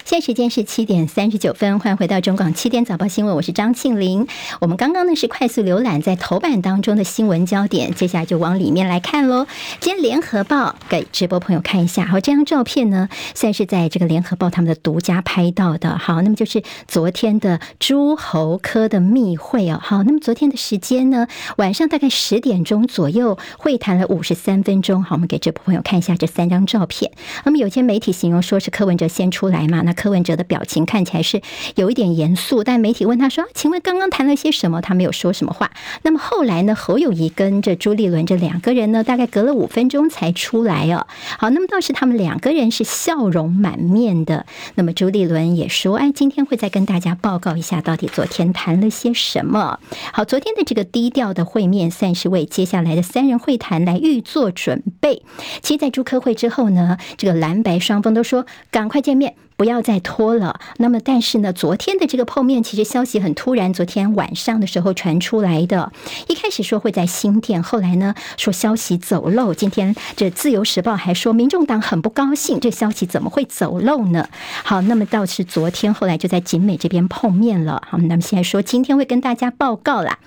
[0.04, 4.28] 现在时间是七点三十九分，欢迎回到中广七点早报新闻，我是张庆玲。
[4.62, 9.48] 我们刚刚呢是快速浏览在头版当中的新闻焦点，接下来就往里面来看喽。
[9.80, 15.98] 今天联合报给直播朋友看一下，好，这张照片呢算是在这个联合报他们的独家拍到的。
[15.98, 19.80] 好，那么就是昨天的诸侯科的密会哦。
[19.82, 25.04] 好，那么昨天的时间呢，晚上大概十点钟左右，会谈了五十三分钟。
[25.04, 27.12] 好，我们给直播朋友看一下这三张照片。
[27.44, 29.65] 那么有些媒体形容说是柯文哲先出来。
[29.68, 29.82] 嘛。
[29.82, 31.42] 那柯文哲的表情看起来是
[31.76, 35.72] 有一点严肃，但媒体问他说：“请问刚刚谈了些什么？”他没有说什么话。
[36.04, 36.76] 那么后来呢？
[36.76, 41.08] 侯友谊跟着朱立伦这两个人呢，大概隔了五分钟才出来哦。
[41.40, 44.46] 好，那么倒是他们两个人是笑容满面的。
[44.76, 49.80] 那么朱立伦也说：“哎，今天会再跟大家报告一下，到底昨天谈了些什么。”
[50.14, 55.24] 好，昨天的这个低调的会面，算是为接下来的三人会谈来预做准备。
[55.62, 59.36] 其实，在朱科会之后呢，这个蓝白双方都说赶快见面。
[59.58, 60.60] 不要再拖了。
[60.78, 63.74] 那么，但是呢，昨天的这个碰面，其实消息很突然。
[63.74, 65.92] 昨天晚上的时候传出来的，
[66.28, 69.54] 一开始说会在新店，后来呢说消息走漏。
[69.54, 74.30] 今天这《自由时报》还说，民众党很不高兴，这消息怎么会走漏呢？
[74.64, 77.82] 好，那么倒是昨天后来就在景美这边碰面了。
[77.90, 80.20] 好，那么现在说今天会跟大家报告啦。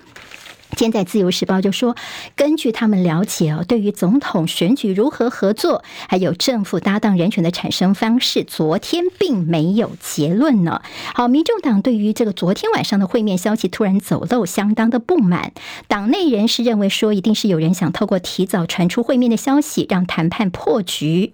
[0.76, 1.96] 现在《自由时报》就说，
[2.36, 10.82] 根据他们了解哦，对于总统选举如何合作，还有政府搭档人选的产生方式，昨天并没有结论呢。
[11.14, 15.52] 好，民众党对于这个昨天晚上的会面消息突然走漏，相当的不满。
[15.88, 21.32] 党内人士认为说，一定是有人想透过提早传出会面的消息，让谈判破局。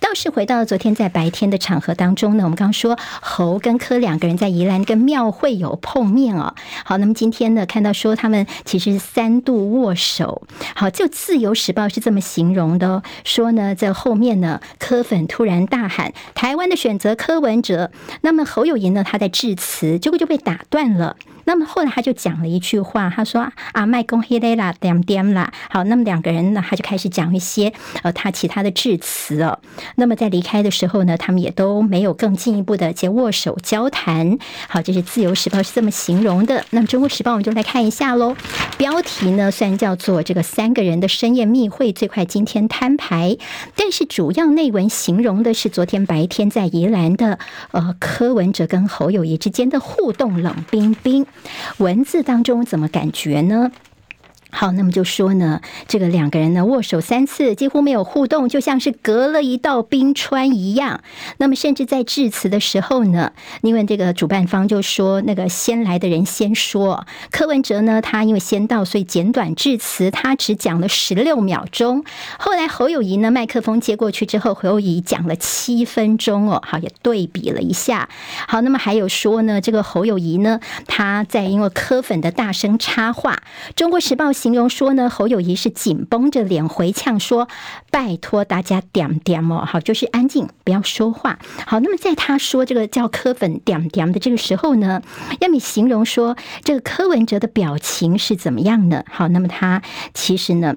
[0.00, 6.54] 倒是回到了昨天在白天的场合当中呢，我们刚刚说侯跟柯两个人在宜兰跟庙会有碰面哦。
[6.84, 8.44] 好，那么今天呢，看到说他们。
[8.72, 10.40] 其实三度握手，
[10.74, 17.90] 好，就《自由时报》是这么形容的，说呢，在后面呢，柯粉突然大喊“台湾的选择柯文哲”，
[18.22, 21.16] 那么侯友宜呢，他在致辞，结果就被打断了。
[21.44, 27.72] 那么后来他就讲了一句话，他说：“啊，麦公黑雷啦，点点啦。”好，那么两个人呢，他就开始讲一些
[28.02, 29.58] 呃他其他的致辞哦。
[29.96, 34.38] 那么在离开的时候呢，他们也都没有更进一步的接握手交谈。
[34.68, 36.64] 好，这是《自由时报》是这么形容的。
[36.70, 38.36] 那么《中国时报》我们就来看一下喽。
[38.78, 43.36] 标题呢虽然叫做这个三个人的深夜密会，最快今天摊牌，
[43.76, 47.38] 但是主要内文形容的是昨天白天在宜兰的
[47.72, 51.26] 呃柯文哲跟侯友谊之间的互动冷冰冰。
[51.78, 53.70] 文字当中怎么感觉呢？
[54.54, 61.00] 好，那么就说呢，这个两个人呢握手三次，几乎没有互动，就像是隔了一道冰川一样。
[61.38, 63.32] 那么甚至在致辞的时候呢，
[63.62, 72.04] 因为这个主办方就说，那个先来的人先说，柯文哲呢，他因为先到，所以简短致辞，他只讲了十六秒钟。
[72.38, 76.62] 后来侯友谊呢，麦克风接过去之后，侯友谊讲了七分钟哦。
[76.62, 78.10] 好，也对比了一下。
[78.46, 83.42] 好，那么还有说呢，这个侯友谊呢，他在因为柯粉的大声插话，
[83.74, 84.30] 《中国时报》。
[84.42, 87.46] 形容说呢，侯友谊是紧绷着脸回呛说
[87.92, 95.00] ：“拜托大家点点哦，好，就是安静，不要说话。”好，那么在他说这个叫柯粉点点的这个时候呢，
[95.38, 99.04] 要你形容说这个柯文哲的表情是怎么样呢？
[99.08, 99.80] 好，那么他
[100.12, 100.74] 其实呢，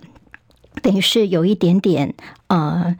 [0.84, 2.14] 等于是有一点点
[2.46, 2.96] 呃。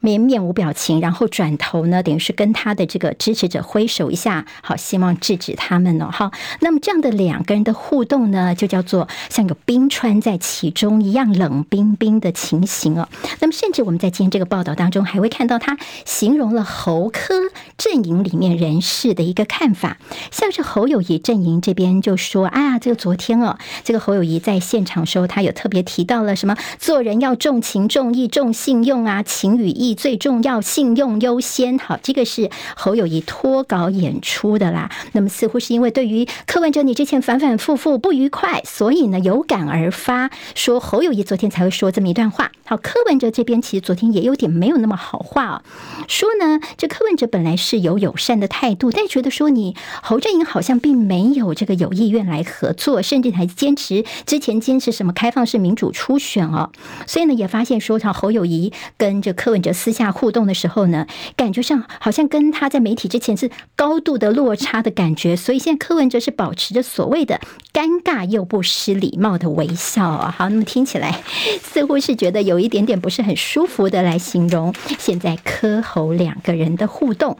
[0.00, 6.08] 面面无表情，然后转头呢，等于是跟他的这个支持者挥手一下，好，希望制止他们哦。
[6.12, 6.30] 好，
[6.60, 13.08] 那么这样的两个人的互动呢，就叫做像有冰川在其中一样冷冰冰的情形哦。
[13.40, 17.34] 那么，甚至我们在今天这个报道当中，还会看到他形容了侯科
[17.76, 19.96] 阵营里面人士的一个看法，
[20.30, 29.85] 像是侯友谊阵营这边就说啊，这个昨天哦，这个侯友谊在现场时候，他有特别提到了什么，做人要重情重义重信用啊，情与义。
[29.94, 31.78] 最重要，信用优先。
[31.78, 34.90] 好，这个是侯友谊脱稿演出的啦。
[35.12, 42.50] 那么似乎是因为对于柯文哲你之前反反复复不愉快，所以呢有感而发，说侯友谊昨天才会说这么一段话。
[42.64, 45.62] 好，柯文哲这边其实昨天也有点没有那么好话啊，
[46.08, 56.70] 说呢这柯文哲本来是有友善的态度，但觉得说你侯振英好像并没有这个有意愿来合作，甚至还坚持之前坚持什么开放式民主初选哦。
[57.06, 59.75] 所以呢也发现说，像侯友谊跟这柯文哲。
[59.76, 61.06] 私下互动的时候呢，
[61.36, 67.40] 感觉上好像跟他在媒体之前是高度的落差的感觉，所以现在柯文哲是保持着所谓的
[67.72, 70.34] 尴尬又不失礼貌的微笑啊。
[70.36, 71.22] 好，那么听起来
[71.62, 77.38] 似乎是觉得有一点点不是很舒服的来形容现在柯侯两个人的互动。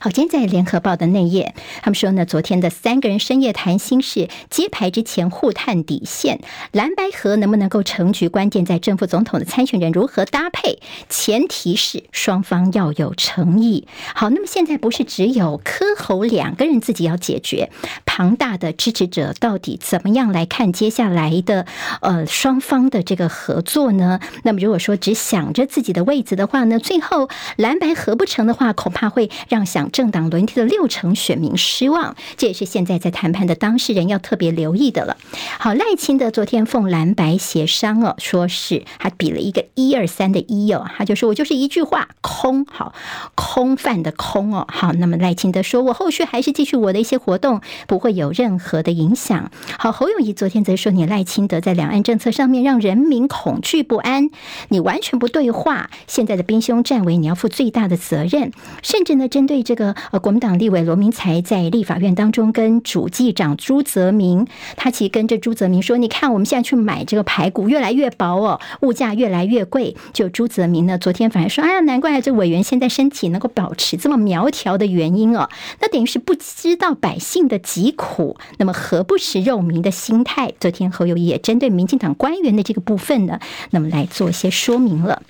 [0.00, 6.40] 好，今天在联合报的内页，他们说呢，昨天的三个人深夜谈心事，揭牌之前互探底线，
[6.70, 10.78] 蓝白合能不能够成局，关键在正副总统的参选人如何搭配，
[11.08, 13.88] 前提是双方要有诚意。
[14.14, 17.72] 好，那么现在不是只有柯侯两个人自己要解决，
[18.06, 21.66] 庞大的支持者到底怎么样来看接下来的
[22.02, 24.20] 呃双方的这个合作呢？
[24.44, 29.87] 那么如果说只想着自己的位子的话呢，最后蓝白合不成的话，恐怕会让想。
[29.90, 35.16] 政党轮替的六成选民失望，这也是现在在谈判的当事人要特别留意的了。
[35.58, 42.94] 好，赖清德昨天奉蓝白协商哦，说是还比了一个一二三的一哦，他就说我就是一句话空，好
[43.34, 44.66] 空泛的空哦。
[44.68, 49.50] 好，那么赖清德说我后续还是继续我的一些活动，不会有任何的影响。
[49.78, 54.30] 好，侯友谊昨天则说你赖清德在两岸政策上面让人民恐惧不安，
[54.68, 69.94] 你完全不对话，现在的兵凶战危你要负最大的责任，甚至呢针对这个呃国民党立委罗明才在立法院当中跟主计长朱泽民，他其实跟着朱泽民说，你看我们现在去买这个排骨越来越薄哦，物价越来越贵。
[70.12, 75.48] 就朱泽民呢，昨天反而说，哎呀，难怪这委员现在身体能够保持这么苗条的原因哦，
[75.80, 80.52] 那等于是不知道百姓的疾苦，那么何不食肉糜的心态？
[80.58, 83.38] 昨天侯友宜也针对民进党官员的这个部分呢，
[83.70, 85.22] 那么来做一些说明了。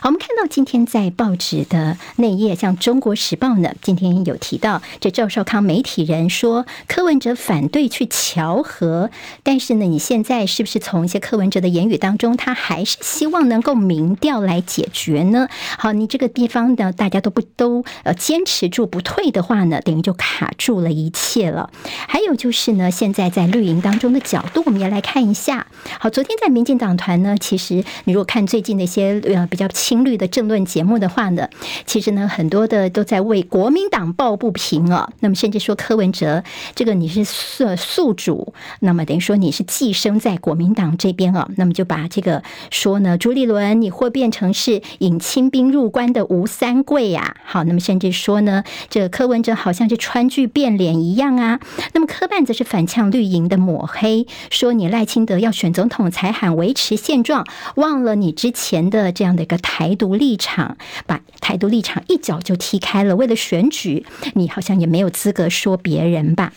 [0.00, 9.10] 好，我们看到今天在报纸的内页，像《中国时报》呢，今天有提到这赵少康媒体人说柯文哲反对去调和，
[9.42, 15.48] 但是呢，你现在是不是从一些柯文哲的言语当中，他还是希望能够民调来解决呢？
[15.78, 21.70] 好，你这个地方呢，大家都不都呃坚持住不退的话呢，等于就卡住了一切了。
[22.06, 25.66] 还有就是呢，现在在绿营当中的角度，我们也来看一下。
[25.98, 29.63] 好，昨天在民进党团呢，其实你如果看最近的一些呃比较。
[29.68, 31.48] 青绿的政论节目的话呢，
[31.86, 35.10] 其实呢，很多的都在为国民党抱不平啊。
[35.20, 36.42] 那么甚至说柯文哲
[36.74, 41.48] 这个你是宿宿主，那么等于说你是寄生在国民党这边啊。
[41.56, 47.36] 那么就把这个说呢，朱立伦你会变成是引清兵入关的吴三桂呀。
[47.44, 51.60] 好，那么甚至说呢，这柯文哲好像是川剧变脸一样啊。
[51.92, 57.46] 那么柯办则是反呛绿营的抹黑，说你赖清德要选总统才喊维持现状，
[57.76, 59.94] 忘了你之前的这样的一个台。
[59.94, 60.76] 独立场，
[61.06, 63.14] 把台独立场一脚就踢开了。
[63.14, 66.52] 为了选举，你好像也没有资格说别人吧。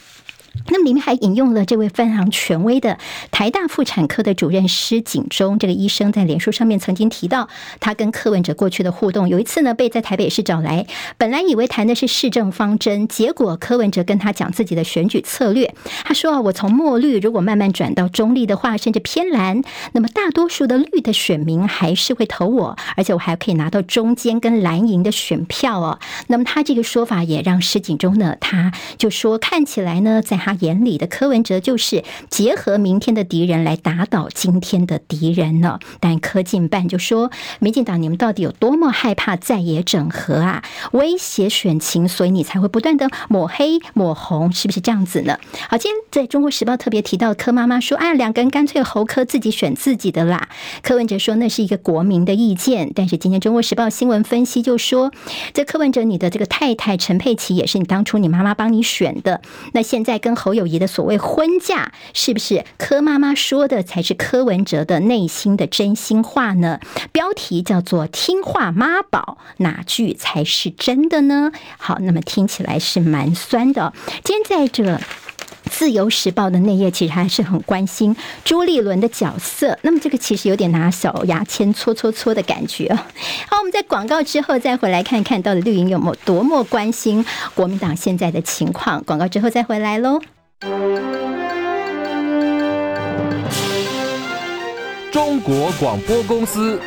[0.68, 2.97] 那么里面还引用了这位非常权威的
[3.32, 7.47] 台大妇产科的主任施锦中，这个医生在脸书上面曾经提到
[7.80, 9.30] 他跟柯文哲过去的互动。
[9.30, 10.86] 有一次呢，被在台北市找来，
[11.18, 15.74] 本来以为谈的是市政方针，结果柯文哲跟他讲自己的选举策略。
[16.03, 19.62] 他说啊，我从墨绿如果慢慢转到中立的话，甚至偏蓝，
[19.93, 25.99] 那么大多数的绿的选民还是会投我，而且我还可以拿到中间跟蓝营的选票哦。
[26.28, 35.78] 那么他这个说法也让施锦中呢，他就说看起来呢，在他他眼里的柯文哲就是结合明天的敌人来打倒今天的敌人呢。
[36.00, 37.30] 但柯进办就说，
[37.60, 40.64] 民进党你们到底有多么害怕在野整合啊？
[40.93, 45.38] 威胁选情，所以你才会不断的抹黑抹红，是不是这样子呢？
[45.70, 50.48] 好，今天在中国时报特别提到柯妈妈说，哎，两个人干脆侯柯自己选自己的啦。
[50.82, 55.12] 柯文哲说那是一个国民的意见，但是今天中国时报新闻分析就说，
[55.54, 59.41] 这柯文哲你的这个太太陈佩琪也是你当初你妈妈帮你选的，
[59.74, 66.82] 那现在跟侯友谊的所谓婚嫁，是不是柯妈妈说的才是柯文哲的内心的真心话呢？
[67.13, 71.53] 标题叫做“听话妈宝”，哪句才是真的呢？
[71.78, 73.93] 好，那么听起来是蛮酸的。
[74.25, 74.99] 今天在这
[75.68, 79.78] 自由时报的内页，其实还是很关心朱立伦的角色。
[79.82, 82.93] 那么这个其实有点拿小牙签搓搓搓的感觉。
[82.93, 89.03] 好，我们在广告之后再回来看看到底绿营有没有多么关心国民党现在的情况。
[89.03, 90.20] 广告之后再回来喽。
[95.11, 96.80] 中国广播公司。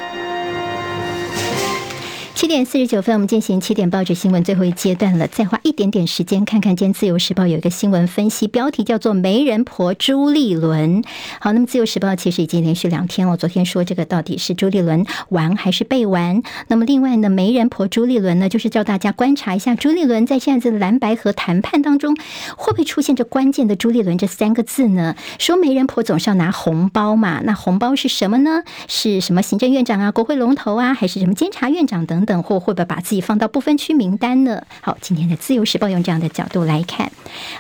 [2.41, 5.29] 七点四十九分，我们进行七点报纸新闻最后一阶段了。
[5.29, 11.05] 再花一点点时间，看看今天《自由时报》有一个新闻分析，标题叫做“媒人婆朱立伦”。
[11.39, 13.37] 好，那么《自由时报》其实已经连续两天了。
[13.37, 16.43] 昨天说这个到底是朱立伦玩还是被玩？
[16.69, 22.17] 那么另外呢，“媒人婆朱立伦”呢，就是叫大家观察一下朱立伦在现在的蓝白和谈判当中，
[22.57, 25.15] 会不会出现这关键的“朱立伦”这三个字呢？
[25.39, 28.63] 说媒人婆总是要拿红包嘛，那红包是什么呢？
[28.89, 32.30] 是什么行政院长啊、国会龙头啊，还是什么监察院长等等？
[32.31, 34.63] 等或会不会把自己放到不分区名单呢？
[34.83, 37.11] 好，今天的自由时报用这样的角度来看。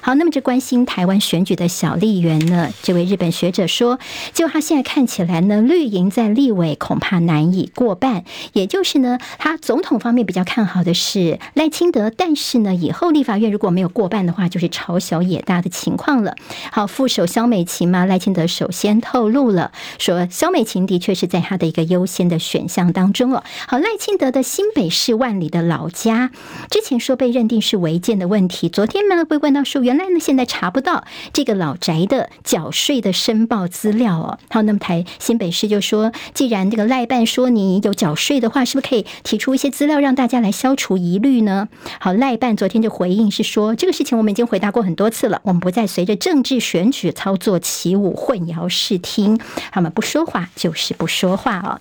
[0.00, 2.68] 好，那么这关心台湾选举的小笠原呢？
[2.80, 3.98] 这位日本学者说，
[4.32, 8.22] 就他现在看起来呢，绿营在立委恐怕难以过半。
[8.52, 16.36] 也就是呢，他总统方面比较看好的是赖清德，但是呢，以后立法院如果没有过半的话，就是朝小野大的情况了。
[16.70, 23.42] 好，副手萧美琴嘛，赖清德首先透露了，说萧美琴的确是在他的一个优先的选项当中哦。
[23.66, 24.44] 好，赖清德的。
[24.60, 26.30] 新北市万里的老家，
[26.68, 34.38] 之前说被认定是违建的问题，昨天呢被问到说，原来呢现在查不到这个老宅的缴税的申报资料哦。
[34.50, 41.68] 好，那么台新北市就说，既然这个赖办说你有缴税的话，是不是可以提出一些资料让大家来消除疑虑呢？
[41.98, 49.40] 好，赖办昨天就回应是说，这个事情我们已经回答过很多次了，我们不再随着政治选举操作起舞，混淆视听，
[49.72, 51.78] 他们不说话就是不说话哦。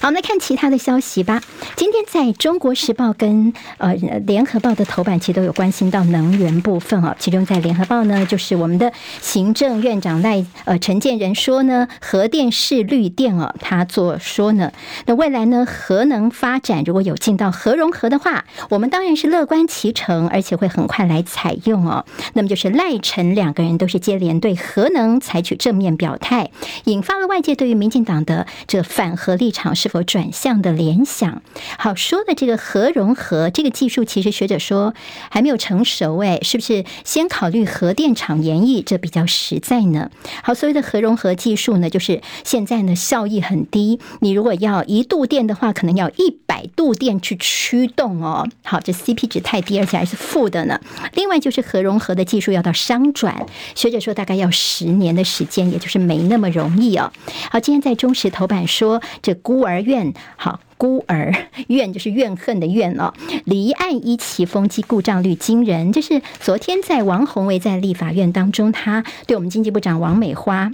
[0.00, 1.42] 好，我们来看其他的消息吧。
[1.76, 3.94] 今天在中国时报跟呃
[4.26, 7.14] 联合报的头版，其实都有关心到能源部分哦。
[7.18, 14.72] 其中在联合报呢，就是我们的行政院长赖呃陈建仁说呢，核电是绿电哦，他做说呢，
[15.06, 22.04] 那未来呢核能发展如果有进到核融合的话，我们当然是乐观其成，而且会很快来采用哦。
[22.34, 26.50] 那么就是赖陈两个人都是接连对核能采取正面表态，
[26.84, 29.74] 引发了外界对于民进党的这反核力场。
[29.80, 31.42] 是否转向的联想？
[31.78, 34.92] 好说的这个核融合这个技术，其实学者说
[35.30, 40.10] 还没有成熟，哎，是不是先考虑核电厂延役，这比较实在呢？
[40.42, 48.46] 好，所谓的核融合技术呢，就是现在呢效益很低，你如果要一度电的话，可能要一百度电去驱动哦。
[48.62, 50.78] 好，这 CP 值太低，而且还是负的呢。
[51.14, 57.10] 另外就是核融合的技术要到商转，学者说大概要十年的时间，也就是没那么容易哦。
[57.50, 59.39] 好，今天在中石头版说这。
[59.42, 61.34] 孤儿院，好，孤儿
[61.68, 63.12] 怨就是怨恨的怨哦。
[63.44, 70.70] 离岸一期风机故障率惊人，就是昨天在王宏伟在立法院当中，他对我们经济部长王美花。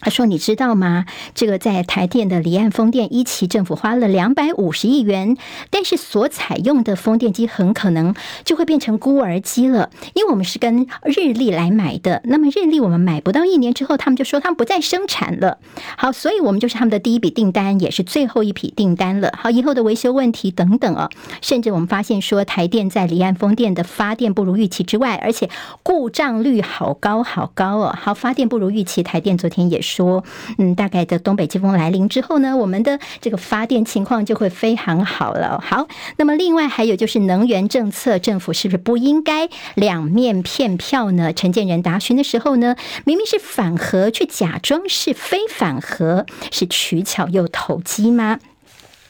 [0.00, 1.04] 他说：“你知道吗？
[1.34, 5.36] 这个在台电的离岸风电一期，政府花了两百五十亿元，
[5.68, 12.22] 但是所采用的风电机很可能就会变成孤儿机了，因为我们是跟日立来买的。
[12.24, 15.58] 那么日立我们买不到一年之后，他们就说他们不再生产了。
[15.98, 19.32] 好，所以我们就是他们的第一笔订单，也是最后一笔订单了。
[19.36, 21.10] 好，以后的维修问题等等哦，
[21.42, 25.50] 甚至我们发现说台电在离岸风电的发电不如预期之外，而且
[25.82, 27.94] 故障率好高好高哦。
[28.00, 30.24] 好，发电不如预期，台电昨天也是。”说，
[30.58, 35.60] 嗯，大概的东北季风来临之后呢，我们的这个发电情况就会非常好了。
[35.60, 41.32] 好，那么另外还有就是能源政策，政府是不是不应该两面骗票呢？
[41.32, 48.38] 陈建仁答询的时候呢，明明是反核，却假装是非反核，是取巧又投机吗？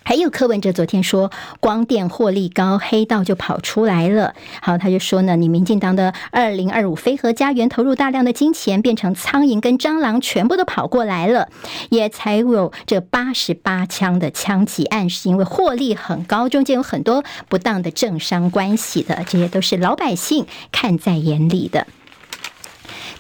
[0.03, 1.31] 还有柯文哲昨天说
[1.61, 4.35] 光电获利高，黑道就跑出来了。
[4.61, 11.49] 好，他就说呢，你民进党的二零二五非核家园投入大量的金钱，变成苍蝇跟蟑螂，全部都跑过来了，
[11.91, 21.87] 也才有这八十八枪的枪击案，是因为获利很高，中间有很多不当的政商关系的，这些都是老百姓看在眼里的。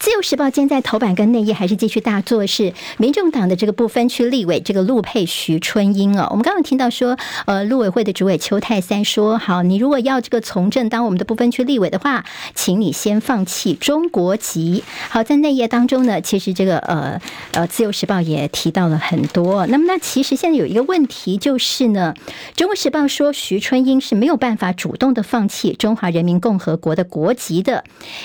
[0.00, 6.26] 自由时报今天在头版跟内页还是继续大做，是民众党的这个不分区立委这个陆配徐春英哦。
[6.30, 12.24] 我们刚刚听到说，呃，陆委会的主委邱泰三说，好，你如果要这个从政当我们的不分区立委的话，
[12.54, 14.82] 请你先放弃中国籍。
[15.10, 17.20] 好，在内页当中呢，其实这个呃
[17.52, 19.66] 呃，自由时报也提到了很多。
[19.66, 22.14] 那么，那其实现在有一个问题就是呢，
[22.56, 27.84] 中国时报说徐春英是没有办法主动的放弃中华人民共和国的国籍的，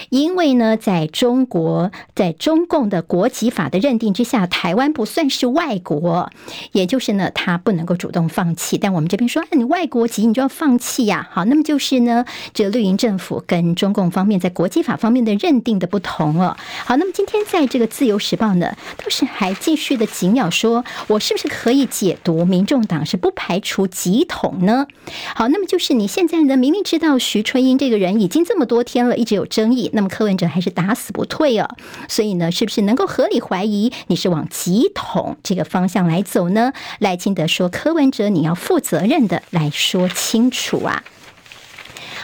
[0.09, 1.64] 因为呢，在中国。
[1.65, 6.29] 国在中共的国籍法的认定之下，台湾不算是外国，
[6.73, 8.77] 也就是呢，他不能够主动放弃。
[8.77, 11.27] 但我们这边说，你外国籍你就要放弃呀。
[11.31, 16.55] 好，那么就是呢，这绿营政府跟中共方面在国籍法方面的认定的不同了。
[16.85, 24.85] 好，那么今天在这个自由时报呢，倒是还继续的紧咬说，我是不是可以解读民众党是不排除极统呢？
[25.33, 31.54] 好，那么就是你现在呢，明明知道徐春英这个人已经这么多天了，一直有争议，那么柯文哲还是打死不退。
[32.07, 36.73] 所以呢，是不是能够合理怀疑你是往极统这个方向来走呢？
[36.99, 41.03] 赖清德说：“柯文哲，你要负责任的来说清楚啊。”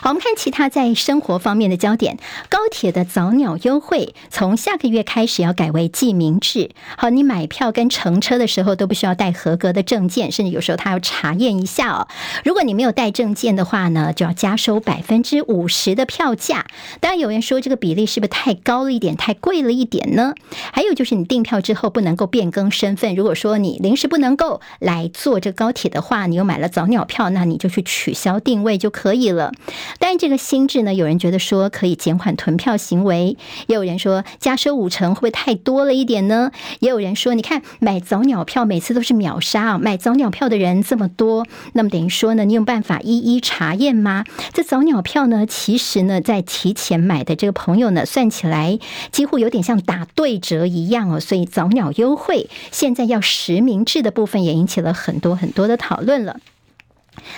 [0.03, 2.17] 好，我们看其他在生活方面的焦点。
[2.49, 6.71] 高铁的早鸟优惠从下个月开始要改为记名制。
[6.97, 12.07] 好，你买票跟乘车的时候都不需要带合格的证件，甚至有时候他要查验一下哦。
[12.43, 16.65] 如果你没有带证件的话呢，就要加收百分之五十的票价。
[16.99, 20.33] 当然有人说这个比例是不是太高了一点，太贵了一点呢？
[20.73, 23.13] 还有就是你订票之后不能够变更身份。
[23.13, 29.51] 如果说你临时不能够来坐这高铁的话，你又买了早鸟票，那你就去取消定位就可以了。
[29.99, 33.37] 但这个心智呢，有人觉得说可以减缓囤票行为，
[33.67, 36.51] 也有人说加收五成会不会太多了一点呢？
[36.79, 44.23] 也有人说，你看买早鸟票每次都是秒杀啊，买早鸟票的人这么多，那么等于说呢，你有办法一一查验吗？
[44.53, 48.79] 这早鸟票呢，其实呢，在提前买的这个朋友呢，算起来
[49.11, 56.39] 几乎有点像打对折一样哦，所以早鸟优惠现在要实名制的部分也引起了很多很多的讨论了。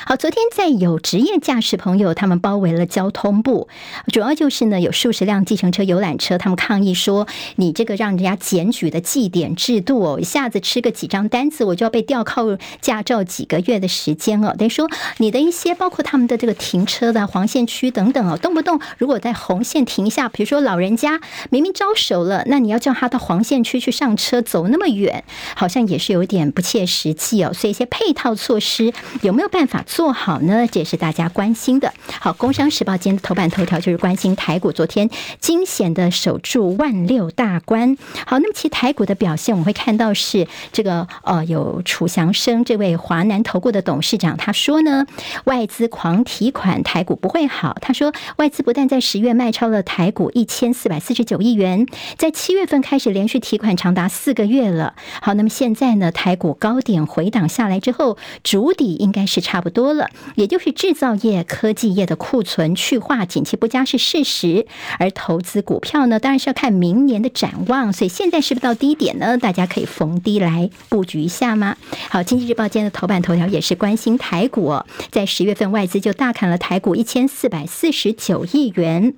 [0.05, 3.67] 好，昨天在有职业驾驶朋友，他们包围了交通部，
[4.11, 14.53] 主要就是呢有数十辆计程车、游览车，他们抗议说，你这个让人家检举的记点制度哦，一下子吃个几张单子，我就要被吊扣驾照几个月的时间哦。
[14.55, 21.19] 等于说你的一些包括他们的这个停车的黄线区等等哦，动不动如果在红线停下，比如说老人家
[21.49, 25.23] 明明招手了，那你要叫他到黄线区去上车，走那么远，
[25.55, 27.51] 好像也是有点不切实际哦。
[27.51, 28.93] 所以一些配套措施
[29.23, 29.83] 有没有办法？
[29.85, 31.93] 做好呢，这也是大家关心的。
[32.19, 35.09] 好，《工商时报》今天的头版头条就是关心台股昨天
[35.39, 37.97] 惊险的守住万六大关。
[38.25, 45.05] 好，那么其实台股的表现，我们会看到是这个呃，有楚祥生这位华南投顾的董事长，他说呢，
[45.45, 47.77] 外资狂提款，台股不会好。
[47.81, 51.85] 他说，外资不但在十月卖超了台股一千四百四十九亿元，
[52.17, 54.95] 在七月份开始连续提款长达四个月了。
[55.21, 59.93] 好，那么现在呢，台股高点回档下来之后，筑底应该是差差不多。
[59.93, 64.65] 了，也就是制造业、科技业的库存去化，景气不佳是事实。
[64.97, 67.93] 而投资股票呢，当然是要看明年的展望。
[67.93, 69.37] 所以现在是不是到低点呢？
[69.37, 71.77] 大家可以逢低来布局一下吗？
[72.09, 74.73] 好，《经济日报》今天的头版头条也是关心台股，
[75.11, 79.13] 在十月份外资就大砍了台股一千四百四十九亿元。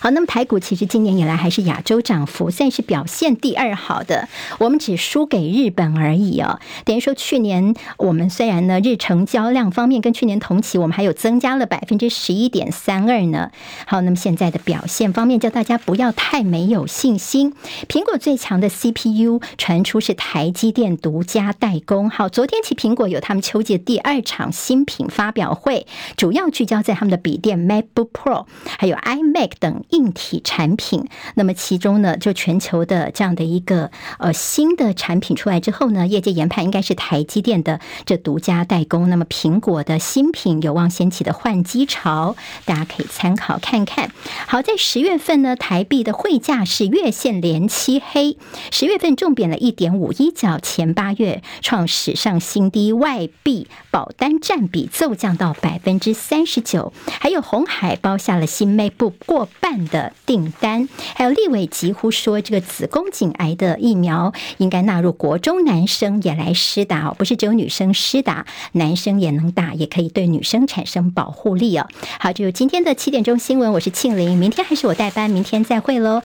[0.00, 6.60] 好，那么台股其实今年以来还是亚洲涨幅算是表现第二好的，我们只输给日本而已哦。
[6.84, 13.50] 等于说去年我们虽然呢日成交量方面跟去年同期我们还有增加了百分之十一点三二呢。
[13.86, 17.54] 好，那么现在的表现方面，叫大家不要太没有信心。
[17.88, 22.08] 苹果最强的 CPU 传出是台积电独家代工。
[22.08, 28.46] 好，昨天起苹果有他们秋季第二场新品发表会，主要聚焦在他们的笔电 MacBook Pro
[28.78, 29.67] 还有 iMac 等。
[29.68, 39.10] 等硬体产品，那么其中呢，就全球的这样的一个呃新的产品出来之后呢，业界研判应该是台积电的这独家代工。
[39.10, 44.10] 那么苹果的新品有望掀起的换机潮，大家可以参考看看。
[44.46, 48.38] 好，在十月份呢，台币的汇价是月线连七黑，
[48.70, 71.86] 十月份重贬了一点五一角，前八月创史上新低，外币保单占比骤降到百分之三十九，还有红海包下了新 MacBook 过半的订单，还有立委疾呼说，这个子宫颈癌的疫苗应该纳入国中男生也来施打哦，不是只有女生施打，男生也能打，也可以对女生产生保护力哦。
[72.18, 76.22] 好，就是今天的七点钟新闻，我是庆玲，明天还是我代班，明天再会喽。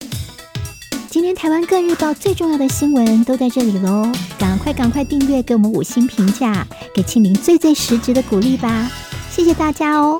[1.09, 6.65] 今天台湾各日报最重要的新闻都在这里喽，赶快赶快订阅，给我们五星评价，
[6.95, 8.89] 给庆玲最最实质的鼓励吧，
[9.29, 10.19] 谢谢大家哦。